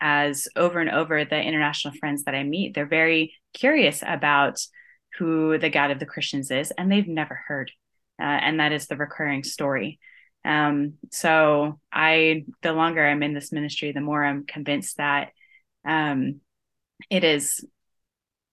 as 0.00 0.48
over 0.56 0.80
and 0.80 0.90
over 0.90 1.24
the 1.24 1.40
international 1.40 1.94
friends 1.94 2.24
that 2.24 2.34
I 2.34 2.42
meet, 2.42 2.74
they're 2.74 2.86
very 2.86 3.34
curious 3.52 4.02
about 4.06 4.60
who 5.18 5.58
the 5.58 5.70
God 5.70 5.90
of 5.90 5.98
the 5.98 6.06
Christians 6.06 6.50
is, 6.50 6.72
and 6.72 6.90
they've 6.90 7.06
never 7.06 7.40
heard. 7.46 7.70
Uh, 8.20 8.24
and 8.24 8.60
that 8.60 8.72
is 8.72 8.86
the 8.86 8.96
recurring 8.96 9.44
story. 9.44 9.98
Um, 10.44 10.94
so 11.10 11.80
I, 11.92 12.44
the 12.62 12.72
longer 12.72 13.04
I'm 13.04 13.22
in 13.22 13.34
this 13.34 13.52
ministry, 13.52 13.92
the 13.92 14.00
more 14.00 14.24
I'm 14.24 14.44
convinced 14.46 14.98
that 14.98 15.30
um, 15.84 16.40
it 17.10 17.24
is 17.24 17.64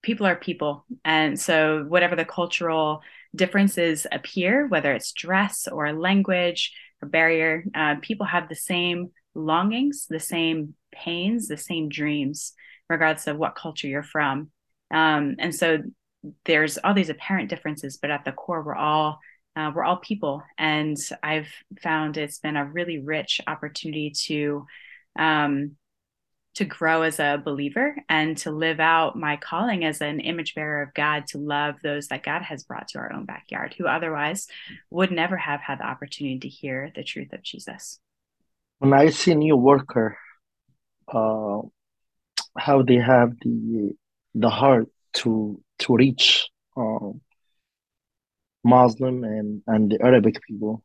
people 0.02 0.26
are 0.26 0.36
people. 0.36 0.84
And 1.04 1.38
so, 1.38 1.84
whatever 1.84 2.16
the 2.16 2.24
cultural 2.24 3.02
differences 3.34 4.06
appear, 4.10 4.66
whether 4.66 4.92
it's 4.92 5.12
dress 5.12 5.68
or 5.68 5.92
language 5.92 6.72
or 7.02 7.08
barrier, 7.08 7.64
uh, 7.74 7.96
people 8.00 8.26
have 8.26 8.48
the 8.48 8.54
same 8.54 9.10
longings, 9.34 10.06
the 10.08 10.20
same 10.20 10.74
pains, 10.92 11.48
the 11.48 11.56
same 11.56 11.88
dreams, 11.88 12.52
regardless 12.88 13.26
of 13.26 13.36
what 13.36 13.56
culture 13.56 13.88
you're 13.88 14.02
from. 14.02 14.50
Um, 14.92 15.36
and 15.38 15.54
so, 15.54 15.78
there's 16.44 16.78
all 16.78 16.94
these 16.94 17.08
apparent 17.08 17.50
differences, 17.50 17.98
but 18.00 18.12
at 18.12 18.24
the 18.24 18.30
core, 18.30 18.62
we're 18.62 18.76
all 18.76 19.18
uh, 19.54 19.70
we're 19.74 19.84
all 19.84 19.96
people, 19.96 20.42
and 20.56 20.96
I've 21.22 21.48
found 21.82 22.16
it's 22.16 22.38
been 22.38 22.56
a 22.56 22.64
really 22.64 22.98
rich 22.98 23.40
opportunity 23.46 24.12
to 24.26 24.66
um, 25.18 25.72
to 26.54 26.64
grow 26.64 27.02
as 27.02 27.18
a 27.18 27.40
believer 27.42 27.96
and 28.08 28.36
to 28.36 28.50
live 28.50 28.78
out 28.78 29.16
my 29.16 29.36
calling 29.36 29.84
as 29.84 30.00
an 30.00 30.20
image 30.20 30.54
bearer 30.54 30.82
of 30.82 30.92
God 30.92 31.26
to 31.28 31.38
love 31.38 31.76
those 31.82 32.08
that 32.08 32.22
God 32.22 32.42
has 32.42 32.64
brought 32.64 32.88
to 32.88 32.98
our 32.98 33.12
own 33.12 33.24
backyard 33.24 33.74
who 33.78 33.86
otherwise 33.86 34.48
would 34.90 35.10
never 35.10 35.36
have 35.36 35.60
had 35.60 35.78
the 35.78 35.86
opportunity 35.86 36.38
to 36.40 36.48
hear 36.48 36.92
the 36.94 37.04
truth 37.04 37.32
of 37.32 37.42
Jesus. 37.42 37.98
When 38.78 38.92
I 38.92 39.08
see 39.10 39.34
new 39.34 39.56
worker, 39.56 40.18
uh, 41.08 41.60
how 42.58 42.82
they 42.82 42.96
have 42.96 43.32
the 43.40 43.92
the 44.34 44.50
heart 44.50 44.88
to 45.14 45.60
to 45.78 45.96
reach 45.96 46.48
um, 46.76 47.20
Muslim 48.62 49.24
and 49.24 49.62
and 49.66 49.90
the 49.90 50.02
Arabic 50.02 50.42
people, 50.46 50.82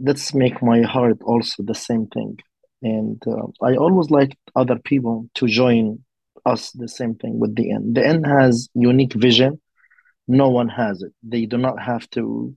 that's 0.00 0.34
make 0.34 0.62
my 0.62 0.82
heart 0.82 1.18
also 1.22 1.62
the 1.62 1.74
same 1.74 2.06
thing 2.06 2.38
and 2.82 3.22
uh, 3.26 3.46
I 3.62 3.76
always 3.76 4.10
like 4.10 4.36
other 4.56 4.78
people 4.78 5.28
to 5.34 5.46
join 5.46 6.00
us 6.46 6.70
the 6.72 6.88
same 6.88 7.14
thing 7.14 7.38
with 7.38 7.54
the 7.54 7.70
inn. 7.70 7.92
The 7.92 8.08
inn 8.08 8.24
has 8.24 8.68
unique 8.74 9.12
vision. 9.12 9.60
No 10.26 10.48
one 10.48 10.68
has 10.68 11.02
it. 11.02 11.12
They 11.22 11.46
do 11.46 11.58
not 11.58 11.80
have 11.80 12.08
to 12.10 12.54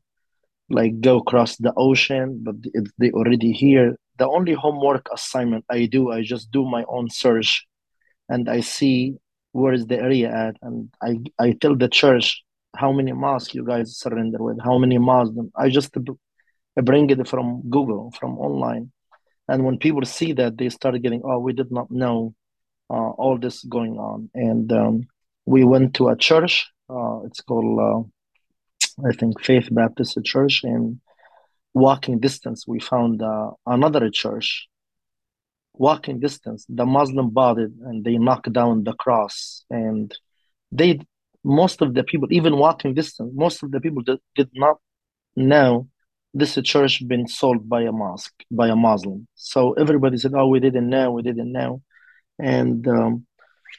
like 0.70 1.02
go 1.02 1.18
across 1.18 1.58
the 1.58 1.74
ocean, 1.76 2.42
but 2.44 2.56
they 2.98 3.12
already 3.12 3.52
here. 3.52 3.98
The 4.18 4.28
only 4.28 4.54
homework 4.54 5.10
assignment 5.12 5.66
I 5.70 5.86
do, 5.86 6.12
I 6.12 6.22
just 6.22 6.52
do 6.52 6.66
my 6.66 6.86
own 6.88 7.10
search, 7.10 7.66
and 8.30 8.48
I 8.48 8.62
see 8.62 9.16
where 9.52 9.74
is 9.74 9.86
the 9.88 10.00
area 10.00 10.32
at, 10.32 10.56
and 10.62 10.90
I 11.02 11.18
I 11.40 11.54
tell 11.54 11.76
the 11.76 11.90
church 11.90 12.44
how 12.76 12.92
many 12.92 13.12
mosques 13.12 13.54
you 13.54 13.66
guys 13.66 13.98
surrender 13.98 14.38
with, 14.42 14.60
how 14.64 14.78
many 14.78 14.98
Muslim. 14.98 15.52
I 15.56 15.70
just 15.70 15.96
bring 16.76 17.10
it 17.10 17.28
from 17.28 17.64
Google, 17.70 18.12
from 18.20 18.38
online 18.38 18.92
and 19.47 19.65
when 19.65 19.77
people 19.77 20.06
see 20.06 20.34
that, 20.34 20.58
they 20.58 20.69
started 20.69 21.03
getting, 21.03 21.21
oh, 21.25 21.39
we 21.39 21.53
did 21.53 21.71
not 21.71 21.91
know 21.91 22.34
uh, 22.89 23.10
all 23.12 23.38
this 23.38 23.63
going 23.63 23.97
on. 23.97 24.29
And 24.34 24.71
um, 24.71 25.08
we 25.45 25.63
went 25.63 25.95
to 25.95 26.10
a 26.10 26.15
church. 26.15 26.67
Uh, 26.89 27.21
it's 27.25 27.41
called, 27.41 27.79
uh, 27.79 29.08
I 29.08 29.13
think, 29.13 29.41
Faith 29.41 29.67
Baptist 29.71 30.17
Church. 30.23 30.63
And 30.63 31.01
walking 31.73 32.19
distance, 32.19 32.65
we 32.67 32.79
found 32.79 33.21
uh, 33.21 33.51
another 33.65 34.10
church. 34.10 34.67
Walking 35.75 36.19
distance, 36.19 36.65
the 36.69 36.86
Muslim 36.86 37.34
it 37.36 37.71
and 37.82 38.06
they 38.06 38.17
knocked 38.17 38.53
down 38.53 38.84
the 38.84 38.93
cross. 38.93 39.65
And 39.69 40.15
they, 40.71 40.99
most 41.43 41.82
of 41.82 41.95
the 41.95 42.03
people, 42.03 42.27
even 42.32 42.58
walking 42.58 42.93
distance, 42.93 43.32
most 43.36 43.63
of 43.63 43.71
the 43.71 43.82
people 43.82 44.03
did, 44.03 44.19
did 44.36 44.49
not 44.53 44.77
know 45.36 45.89
this 46.34 46.58
church 46.63 47.08
been 47.08 47.28
sold 47.28 47.69
by 47.69 47.82
a 47.84 47.91
mosque 47.91 48.43
by 48.50 48.67
a 48.67 48.76
Muslim. 48.76 49.28
So 49.36 49.74
everybody 49.74 50.17
said, 50.17 50.34
"Oh, 50.36 50.48
we 50.48 50.60
didn't 50.60 50.89
know, 50.89 51.12
we 51.12 51.22
didn't 51.22 51.52
know," 51.52 51.82
and 52.39 52.88
um, 52.88 53.26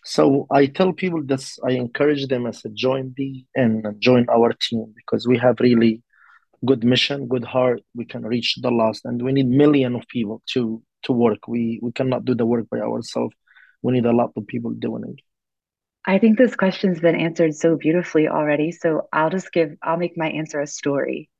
so 0.04 0.46
I 0.50 0.66
tell 0.66 0.92
people 0.92 1.22
that 1.24 1.42
I 1.66 1.72
encourage 1.72 2.26
them 2.26 2.46
i 2.46 2.50
said 2.50 2.72
join 2.74 3.14
the 3.16 3.44
Inn 3.56 3.82
join 3.98 4.26
our 4.28 4.52
team 4.52 4.92
because 4.96 5.26
we 5.26 5.38
have 5.38 5.60
really 5.60 6.02
good 6.64 6.84
mission, 6.84 7.28
good 7.28 7.44
heart. 7.44 7.80
We 7.94 8.04
can 8.04 8.24
reach 8.24 8.56
the 8.60 8.70
lost, 8.70 9.04
and 9.04 9.22
we 9.22 9.32
need 9.32 9.48
million 9.48 9.94
of 9.94 10.06
people 10.08 10.42
to 10.52 10.82
to 11.04 11.12
work. 11.12 11.46
We 11.48 11.80
we 11.82 11.92
cannot 11.92 12.24
do 12.24 12.34
the 12.34 12.46
work 12.46 12.68
by 12.70 12.78
ourselves. 12.78 13.34
We 13.82 13.92
need 13.92 14.06
a 14.06 14.12
lot 14.12 14.32
of 14.36 14.46
people 14.46 14.70
doing 14.70 15.04
it. 15.08 15.20
I 16.06 16.18
think 16.18 16.36
this 16.36 16.54
question's 16.54 17.00
been 17.00 17.14
answered 17.14 17.54
so 17.54 17.76
beautifully 17.76 18.28
already. 18.28 18.72
So 18.72 19.08
I'll 19.12 19.30
just 19.30 19.52
give, 19.52 19.74
I'll 19.82 19.96
make 19.96 20.18
my 20.18 20.28
answer 20.28 20.60
a 20.60 20.66
story. 20.66 21.30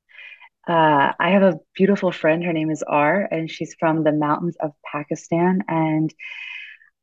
Uh, 0.67 1.13
I 1.19 1.31
have 1.31 1.43
a 1.43 1.59
beautiful 1.75 2.11
friend. 2.11 2.43
Her 2.43 2.53
name 2.53 2.71
is 2.71 2.83
R, 2.83 3.29
and 3.31 3.51
she's 3.51 3.75
from 3.79 4.03
the 4.03 4.13
mountains 4.13 4.57
of 4.61 4.73
Pakistan. 4.91 5.63
And 5.69 6.13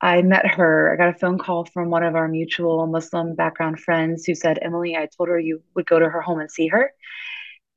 I 0.01 0.24
met 0.24 0.47
her. 0.47 0.91
I 0.91 0.97
got 0.97 1.16
a 1.16 1.20
phone 1.20 1.38
call 1.38 1.66
from 1.66 1.89
one 1.89 2.03
of 2.03 2.16
our 2.16 2.28
mutual 2.28 2.88
Muslim 2.88 3.36
background 3.36 3.80
friends 3.80 4.26
who 4.26 4.34
said, 4.34 4.57
Emily, 4.62 4.95
I 4.95 5.07
told 5.16 5.30
her 5.30 5.39
you 5.39 5.62
would 5.76 5.86
go 5.86 5.99
to 5.99 6.09
her 6.09 6.22
home 6.22 6.39
and 6.39 6.49
see 6.49 6.68
her. 6.68 6.91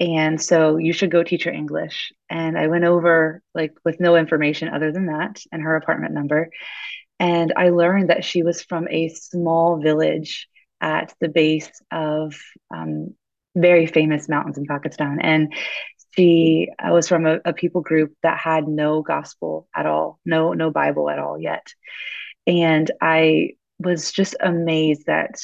And 0.01 0.41
so 0.41 0.77
you 0.77 0.93
should 0.93 1.11
go 1.11 1.23
teach 1.23 1.45
her 1.45 1.53
English. 1.53 2.13
And 2.31 2.59
I 2.59 2.67
went 2.69 2.85
over 2.85 3.43
like 3.55 3.75
with 3.85 4.01
no 4.01 4.17
information 4.17 4.69
other 4.69 4.91
than 4.91 5.07
that 5.07 5.41
and 5.53 5.63
her 5.63 5.77
apartment 5.77 6.15
number. 6.15 6.51
And 7.21 7.53
I 7.57 7.69
learned 7.69 8.11
that 8.11 8.25
she 8.25 8.43
was 8.43 8.63
from 8.63 8.89
a 8.89 9.09
small 9.11 9.81
village 9.81 10.49
at 10.81 11.15
the 11.21 11.29
base 11.29 11.71
of 11.93 12.35
um, 12.75 13.15
very 13.55 13.87
famous 13.87 14.29
mountains 14.29 14.59
in 14.59 14.67
Pakistan. 14.67 15.19
And 15.21 15.53
she 16.17 16.69
uh, 16.79 16.93
was 16.93 17.09
from 17.09 17.27
a, 17.27 17.41
a 17.45 17.53
people 17.53 17.81
group 17.81 18.15
that 18.23 18.39
had 18.39 18.69
no 18.69 19.03
gospel 19.03 19.69
at 19.75 19.87
all, 19.87 20.21
no 20.25 20.53
no 20.53 20.71
Bible 20.71 21.11
at 21.11 21.19
all 21.19 21.41
yet, 21.41 21.67
and 22.47 22.91
I 23.01 23.51
was 23.79 24.13
just 24.13 24.37
amazed 24.41 25.07
that 25.07 25.41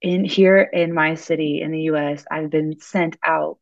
in 0.00 0.24
here 0.24 0.60
in 0.60 0.94
my 0.94 1.14
city 1.14 1.60
in 1.60 1.72
the 1.72 1.82
US, 1.82 2.24
I've 2.30 2.50
been 2.50 2.78
sent 2.80 3.16
out 3.24 3.58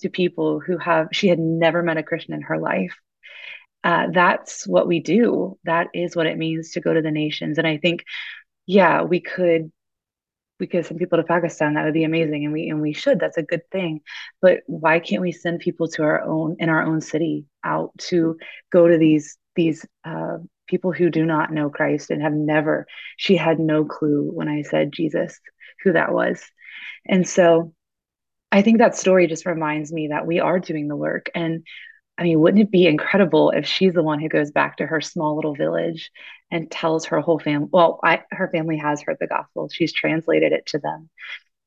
to 0.00 0.10
people 0.10 0.60
who 0.60 0.78
have, 0.78 1.08
she 1.12 1.28
had 1.28 1.38
never 1.38 1.82
met 1.82 1.96
a 1.96 2.02
Christian 2.02 2.34
in 2.34 2.42
her 2.42 2.58
life. 2.58 2.94
Uh, 3.82 4.08
that's 4.12 4.66
what 4.66 4.86
we 4.86 5.00
do. 5.00 5.58
That 5.64 5.88
is 5.94 6.14
what 6.14 6.26
it 6.26 6.36
means 6.36 6.72
to 6.72 6.80
go 6.80 6.92
to 6.92 7.02
the 7.02 7.10
nations. 7.10 7.58
And 7.58 7.66
I 7.66 7.78
think, 7.78 8.04
yeah, 8.66 9.02
we 9.02 9.20
could 9.20 9.72
we 10.58 10.66
could 10.66 10.86
send 10.86 10.98
people 10.98 11.18
to 11.18 11.24
Pakistan. 11.24 11.74
That 11.74 11.84
would 11.84 11.94
be 11.94 12.04
amazing, 12.04 12.44
and 12.44 12.52
we 12.52 12.68
and 12.68 12.80
we 12.80 12.92
should. 12.92 13.20
That's 13.20 13.36
a 13.36 13.42
good 13.42 13.68
thing. 13.70 14.00
But 14.40 14.60
why 14.66 15.00
can't 15.00 15.22
we 15.22 15.32
send 15.32 15.60
people 15.60 15.88
to 15.88 16.02
our 16.02 16.22
own 16.22 16.56
in 16.58 16.68
our 16.68 16.82
own 16.82 17.00
city 17.00 17.46
out 17.64 17.92
to 18.08 18.36
go 18.72 18.88
to 18.88 18.98
these 18.98 19.36
these 19.56 19.86
uh, 20.04 20.38
people 20.66 20.92
who 20.92 21.10
do 21.10 21.24
not 21.24 21.52
know 21.52 21.70
Christ 21.70 22.10
and 22.10 22.22
have 22.22 22.32
never? 22.32 22.86
She 23.16 23.36
had 23.36 23.58
no 23.58 23.84
clue 23.84 24.30
when 24.32 24.48
I 24.48 24.62
said 24.62 24.92
Jesus 24.92 25.38
who 25.84 25.92
that 25.92 26.12
was, 26.12 26.42
and 27.06 27.28
so 27.28 27.72
I 28.50 28.62
think 28.62 28.78
that 28.78 28.96
story 28.96 29.26
just 29.26 29.46
reminds 29.46 29.92
me 29.92 30.08
that 30.08 30.26
we 30.26 30.40
are 30.40 30.58
doing 30.58 30.88
the 30.88 30.96
work. 30.96 31.30
And 31.34 31.64
I 32.18 32.24
mean, 32.24 32.40
wouldn't 32.40 32.62
it 32.62 32.70
be 32.70 32.86
incredible 32.86 33.50
if 33.50 33.64
she's 33.64 33.94
the 33.94 34.02
one 34.02 34.18
who 34.18 34.28
goes 34.28 34.50
back 34.50 34.78
to 34.78 34.86
her 34.86 35.00
small 35.00 35.36
little 35.36 35.54
village 35.54 36.10
and 36.50 36.70
tells 36.70 37.06
her 37.06 37.20
whole 37.20 37.38
family? 37.38 37.68
Well, 37.72 38.00
I, 38.02 38.22
her 38.32 38.48
family 38.52 38.76
has 38.76 39.00
heard 39.00 39.18
the 39.20 39.28
gospel. 39.28 39.68
She's 39.68 39.92
translated 39.92 40.52
it 40.52 40.66
to 40.66 40.78
them, 40.78 41.08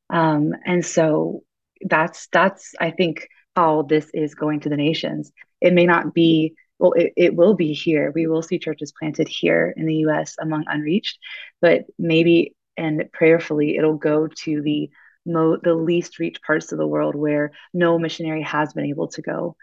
um, 0.09 0.53
and 0.65 0.85
so 0.85 1.43
that's 1.81 2.27
that's 2.33 2.75
I 2.79 2.91
think 2.91 3.27
how 3.55 3.83
this 3.83 4.09
is 4.13 4.35
going 4.35 4.59
to 4.61 4.69
the 4.69 4.77
nations. 4.77 5.31
It 5.61 5.73
may 5.73 5.85
not 5.85 6.13
be 6.13 6.55
well, 6.79 6.93
it, 6.93 7.13
it 7.15 7.35
will 7.35 7.53
be 7.53 7.73
here. 7.73 8.11
We 8.13 8.27
will 8.27 8.41
see 8.41 8.59
churches 8.59 8.91
planted 8.97 9.29
here 9.29 9.73
in 9.77 9.85
the 9.85 9.95
U.S. 9.97 10.35
among 10.39 10.65
unreached, 10.67 11.17
but 11.61 11.85
maybe 11.97 12.55
and 12.75 13.09
prayerfully 13.13 13.77
it'll 13.77 13.97
go 13.97 14.27
to 14.27 14.61
the 14.61 14.89
mo- 15.25 15.57
the 15.57 15.75
least 15.75 16.19
reached 16.19 16.43
parts 16.43 16.71
of 16.71 16.77
the 16.77 16.87
world 16.87 17.15
where 17.15 17.51
no 17.73 17.97
missionary 17.99 18.43
has 18.43 18.73
been 18.73 18.85
able 18.85 19.07
to 19.09 19.21
go 19.21 19.55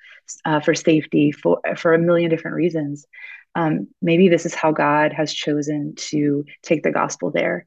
uh, 0.44 0.60
for 0.60 0.74
safety 0.74 1.32
for 1.32 1.60
for 1.76 1.94
a 1.94 1.98
million 1.98 2.30
different 2.30 2.56
reasons. 2.56 3.06
Um, 3.54 3.88
maybe 4.00 4.28
this 4.28 4.46
is 4.46 4.54
how 4.54 4.72
God 4.72 5.12
has 5.12 5.32
chosen 5.32 5.94
to 5.96 6.44
take 6.62 6.82
the 6.82 6.92
gospel 6.92 7.30
there. 7.30 7.66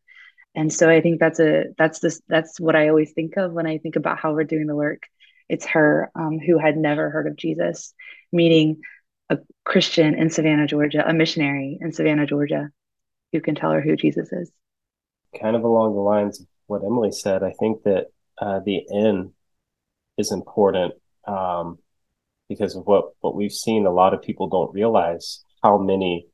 And 0.53 0.71
so 0.71 0.89
I 0.89 1.01
think 1.01 1.19
that's 1.19 1.39
a 1.39 1.65
that's 1.77 1.99
this 1.99 2.21
that's 2.27 2.59
what 2.59 2.75
I 2.75 2.89
always 2.89 3.11
think 3.13 3.37
of 3.37 3.53
when 3.53 3.67
I 3.67 3.77
think 3.77 3.95
about 3.95 4.19
how 4.19 4.33
we're 4.33 4.43
doing 4.43 4.67
the 4.67 4.75
work. 4.75 5.03
It's 5.49 5.65
her 5.67 6.11
um, 6.15 6.39
who 6.39 6.57
had 6.57 6.77
never 6.77 7.09
heard 7.09 7.27
of 7.27 7.35
Jesus, 7.35 7.93
meeting 8.31 8.81
a 9.29 9.39
Christian 9.65 10.13
in 10.13 10.29
Savannah, 10.29 10.67
Georgia, 10.67 11.03
a 11.07 11.13
missionary 11.13 11.77
in 11.81 11.91
Savannah, 11.93 12.25
Georgia, 12.25 12.69
who 13.31 13.41
can 13.41 13.55
tell 13.55 13.71
her 13.71 13.81
who 13.81 13.95
Jesus 13.95 14.31
is. 14.31 14.51
Kind 15.39 15.55
of 15.55 15.63
along 15.63 15.93
the 15.93 16.01
lines 16.01 16.41
of 16.41 16.47
what 16.71 16.85
Emily 16.85 17.11
said, 17.11 17.43
I 17.43 17.51
think 17.59 17.83
that 17.83 18.05
uh, 18.37 18.61
the 18.65 18.77
Inn 18.89 19.33
is 20.17 20.31
important 20.31 20.93
um, 21.27 21.77
because 22.47 22.77
of 22.77 22.87
what 22.87 23.09
what 23.19 23.35
we've 23.35 23.51
seen. 23.51 23.85
A 23.85 23.91
lot 23.91 24.13
of 24.13 24.21
people 24.21 24.47
don't 24.47 24.73
realize 24.73 25.43
how 25.61 25.77
many 25.77 26.27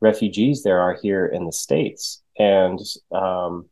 refugees 0.00 0.64
there 0.64 0.80
are 0.80 0.98
here 1.00 1.26
in 1.26 1.46
the 1.46 1.52
states, 1.52 2.20
and 2.36 2.80
um, 3.12 3.66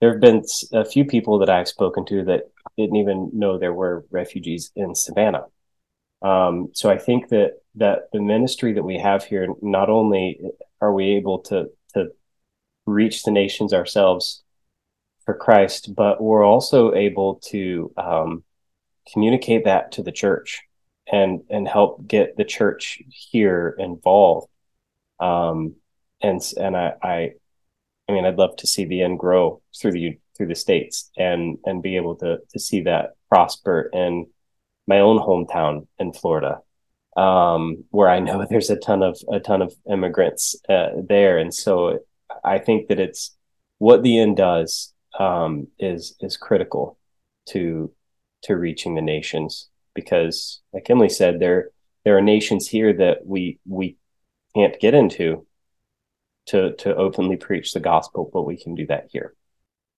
there 0.00 0.12
have 0.12 0.20
been 0.22 0.42
a 0.72 0.86
few 0.86 1.04
people 1.04 1.40
that 1.40 1.50
I've 1.50 1.68
spoken 1.68 2.06
to 2.06 2.24
that 2.24 2.44
didn't 2.78 2.96
even 2.96 3.30
know 3.34 3.58
there 3.58 3.74
were 3.74 4.06
refugees 4.10 4.72
in 4.74 4.94
Savannah. 4.94 5.44
Um, 6.22 6.70
so 6.72 6.88
I 6.88 6.96
think 6.96 7.28
that 7.28 7.50
that 7.74 8.08
the 8.14 8.22
ministry 8.22 8.72
that 8.72 8.82
we 8.82 8.98
have 8.98 9.24
here, 9.24 9.46
not 9.60 9.90
only 9.90 10.40
are 10.80 10.94
we 10.94 11.16
able 11.16 11.40
to 11.50 11.66
to 11.92 12.12
reach 12.86 13.24
the 13.24 13.30
nations 13.30 13.74
ourselves 13.74 14.42
for 15.26 15.34
Christ, 15.34 15.94
but 15.94 16.22
we're 16.22 16.44
also 16.44 16.94
able 16.94 17.40
to 17.46 17.92
um, 17.98 18.44
communicate 19.12 19.64
that 19.64 19.92
to 19.92 20.02
the 20.02 20.12
church 20.12 20.62
and 21.12 21.42
and 21.50 21.68
help 21.68 22.06
get 22.06 22.36
the 22.36 22.44
church 22.44 23.02
here 23.10 23.76
involved. 23.78 24.48
Um, 25.20 25.74
and 26.22 26.40
and 26.58 26.76
I, 26.76 26.94
I 27.02 27.32
I 28.08 28.12
mean 28.12 28.24
I'd 28.24 28.38
love 28.38 28.56
to 28.56 28.66
see 28.66 28.84
the 28.84 29.02
Inn 29.02 29.16
grow 29.16 29.60
through 29.78 29.92
the 29.92 30.18
through 30.36 30.46
the 30.46 30.54
states 30.54 31.10
and 31.16 31.58
and 31.64 31.82
be 31.82 31.96
able 31.96 32.16
to 32.16 32.38
to 32.52 32.58
see 32.58 32.82
that 32.82 33.16
prosper 33.28 33.90
in 33.92 34.26
my 34.86 35.00
own 35.00 35.18
hometown 35.18 35.88
in 35.98 36.12
Florida, 36.12 36.60
um, 37.16 37.84
where 37.90 38.08
I 38.08 38.20
know 38.20 38.46
there's 38.50 38.70
a 38.70 38.76
ton 38.76 39.02
of 39.02 39.18
a 39.30 39.40
ton 39.40 39.60
of 39.60 39.74
immigrants 39.90 40.54
uh, 40.68 40.90
there, 41.08 41.38
and 41.38 41.52
so 41.52 41.98
I 42.44 42.58
think 42.58 42.88
that 42.88 43.00
it's 43.00 43.36
what 43.78 44.02
the 44.02 44.18
Inn 44.18 44.34
does 44.34 44.92
um, 45.18 45.68
is 45.78 46.16
is 46.20 46.36
critical 46.36 46.98
to 47.50 47.92
to 48.42 48.56
reaching 48.56 48.94
the 48.94 49.02
nations 49.02 49.68
because, 49.94 50.60
like 50.72 50.88
Emily 50.88 51.08
said, 51.08 51.40
there 51.40 51.70
there 52.04 52.16
are 52.16 52.22
nations 52.22 52.68
here 52.68 52.92
that 52.92 53.26
we 53.26 53.58
we 53.66 53.96
can't 54.54 54.78
get 54.80 54.94
into 54.94 55.46
to 56.46 56.72
to 56.74 56.94
openly 56.94 57.36
preach 57.36 57.72
the 57.72 57.80
gospel, 57.80 58.30
but 58.32 58.42
we 58.42 58.56
can 58.56 58.74
do 58.74 58.86
that 58.86 59.08
here. 59.10 59.34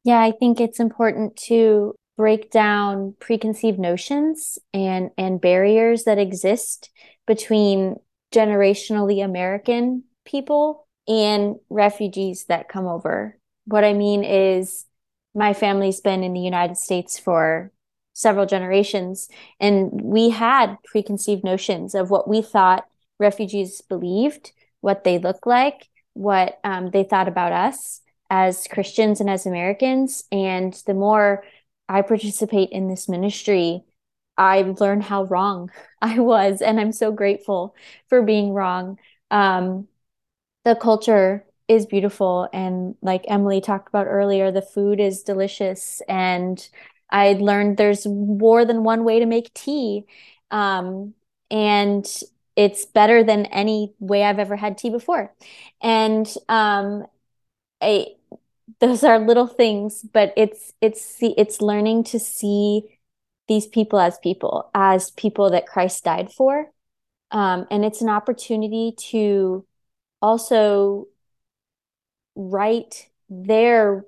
Yeah, 0.05 0.21
I 0.21 0.33
think 0.33 0.61
it's 0.61 0.81
important 0.81 1.37
to 1.49 1.95
break 2.17 2.51
down 2.51 3.15
preconceived 3.21 3.79
notions 3.79 4.59
and 4.73 5.11
and 5.19 5.41
barriers 5.41 6.05
that 6.05 6.19
exist 6.19 6.91
between 7.27 7.97
generationally 8.35 9.25
American 9.25 10.05
people 10.25 10.87
and 11.07 11.57
refugees 11.71 12.47
that 12.47 12.69
come 12.69 12.87
over. 12.87 13.39
What 13.65 13.85
I 13.85 13.93
mean 13.93 14.25
is 14.25 14.87
my 15.39 15.55
family's 15.55 16.01
been 16.01 16.25
in 16.25 16.33
the 16.35 16.41
United 16.41 16.77
States 16.77 17.19
for 17.19 17.73
several 18.13 18.47
generations, 18.47 19.29
and 19.61 19.91
we 20.03 20.31
had 20.31 20.77
preconceived 20.85 21.45
notions 21.45 21.95
of 21.95 22.11
what 22.11 22.29
we 22.29 22.43
thought 22.43 22.85
refugees 23.21 23.81
believed, 23.81 24.53
what 24.81 25.05
they 25.05 25.19
look 25.19 25.47
like, 25.47 25.89
what 26.15 26.59
um, 26.65 26.91
they 26.91 27.05
thought 27.05 27.29
about 27.29 27.53
us 27.53 28.01
as 28.29 28.67
Christians 28.67 29.21
and 29.21 29.31
as 29.31 29.47
Americans. 29.47 30.25
And 30.33 30.75
the 30.87 30.95
more 30.95 31.45
I 31.89 32.03
participate 32.03 32.71
in 32.71 32.89
this 32.89 33.09
ministry, 33.09 33.85
I 34.37 34.63
learn 34.81 35.01
how 35.01 35.25
wrong 35.25 35.71
I 36.03 36.19
was, 36.19 36.61
and 36.61 36.81
I'm 36.81 36.93
so 36.93 37.13
grateful 37.13 37.77
for 38.09 38.23
being 38.23 38.53
wrong. 38.53 38.99
Um, 39.31 39.87
the 40.65 40.75
culture 40.75 41.45
is 41.69 41.87
beautiful. 41.87 42.49
And 42.53 42.97
like 43.03 43.25
Emily 43.29 43.61
talked 43.61 43.89
about 43.89 44.07
earlier 44.07 44.51
the 44.51 44.63
food 44.63 45.01
is 45.01 45.23
delicious. 45.23 46.03
And 46.09 46.67
I 47.11 47.35
learned 47.35 47.77
there's 47.77 48.07
more 48.07 48.65
than 48.65 48.85
one 48.85 49.05
way 49.05 49.21
to 49.21 49.27
make 49.27 49.53
tea. 49.55 50.05
Um, 50.51 51.15
and 51.51 52.07
it's 52.57 52.87
better 52.87 53.23
than 53.23 53.47
any 53.47 53.95
way 54.01 54.25
I've 54.25 54.39
ever 54.39 54.57
had 54.57 54.79
tea 54.79 54.91
before. 54.91 55.33
And 55.81 56.27
um, 56.49 57.07
I, 57.81 58.09
those 58.81 59.03
are 59.03 59.19
little 59.19 59.47
things 59.47 60.05
but 60.13 60.33
it's 60.37 60.73
it's 60.81 61.03
see 61.03 61.35
it's 61.39 61.61
learning 61.61 62.05
to 62.05 62.19
see 62.19 62.83
these 63.49 63.67
people 63.67 63.99
as 63.99 64.19
people 64.19 64.71
as 64.75 65.11
people 65.13 65.51
that 65.51 65.67
Christ 65.67 66.05
died 66.05 66.31
for. 66.31 66.71
Um, 67.31 67.67
and 67.71 67.85
it's 67.85 68.03
an 68.03 68.09
opportunity 68.09 68.95
to 69.11 69.67
also 70.23 71.09
write 72.39 73.09
their 73.29 74.05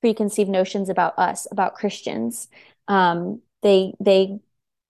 preconceived 0.00 0.50
notions 0.50 0.88
about 0.88 1.18
us, 1.18 1.46
about 1.52 1.74
Christians. 1.74 2.48
Um, 2.88 3.42
they 3.62 3.94
they 4.00 4.40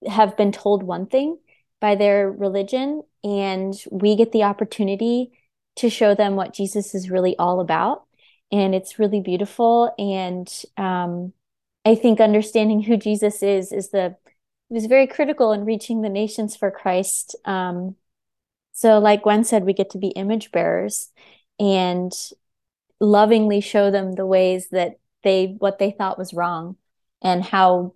have 0.06 0.36
been 0.36 0.52
told 0.52 0.82
one 0.82 1.06
thing 1.06 1.38
by 1.80 1.96
their 1.96 2.30
religion, 2.30 3.02
and 3.24 3.74
we 3.90 4.16
get 4.16 4.32
the 4.32 4.44
opportunity 4.44 5.32
to 5.76 5.90
show 5.90 6.14
them 6.14 6.36
what 6.36 6.54
Jesus 6.54 6.94
is 6.94 7.10
really 7.10 7.36
all 7.36 7.60
about. 7.60 8.04
And 8.52 8.74
it's 8.74 8.98
really 8.98 9.20
beautiful. 9.20 9.94
And 9.98 10.48
um, 10.76 11.32
I 11.84 11.94
think 11.94 12.20
understanding 12.20 12.82
who 12.82 12.96
Jesus 12.96 13.42
is 13.42 13.72
is 13.72 13.90
the 13.90 14.16
was 14.68 14.86
very 14.86 15.08
critical 15.08 15.52
in 15.52 15.64
reaching 15.64 16.00
the 16.00 16.08
nations 16.08 16.54
for 16.56 16.70
Christ. 16.70 17.34
Um, 17.44 17.96
so, 18.72 18.98
like 18.98 19.22
Gwen 19.22 19.44
said, 19.44 19.64
we 19.64 19.72
get 19.72 19.90
to 19.90 19.98
be 19.98 20.08
image 20.08 20.52
bearers, 20.52 21.10
and 21.58 22.12
lovingly 23.01 23.61
show 23.61 23.90
them 23.90 24.14
the 24.14 24.26
ways 24.26 24.68
that 24.68 24.98
they 25.22 25.57
what 25.59 25.78
they 25.78 25.90
thought 25.90 26.18
was 26.18 26.34
wrong 26.34 26.76
and 27.22 27.44
how 27.44 27.94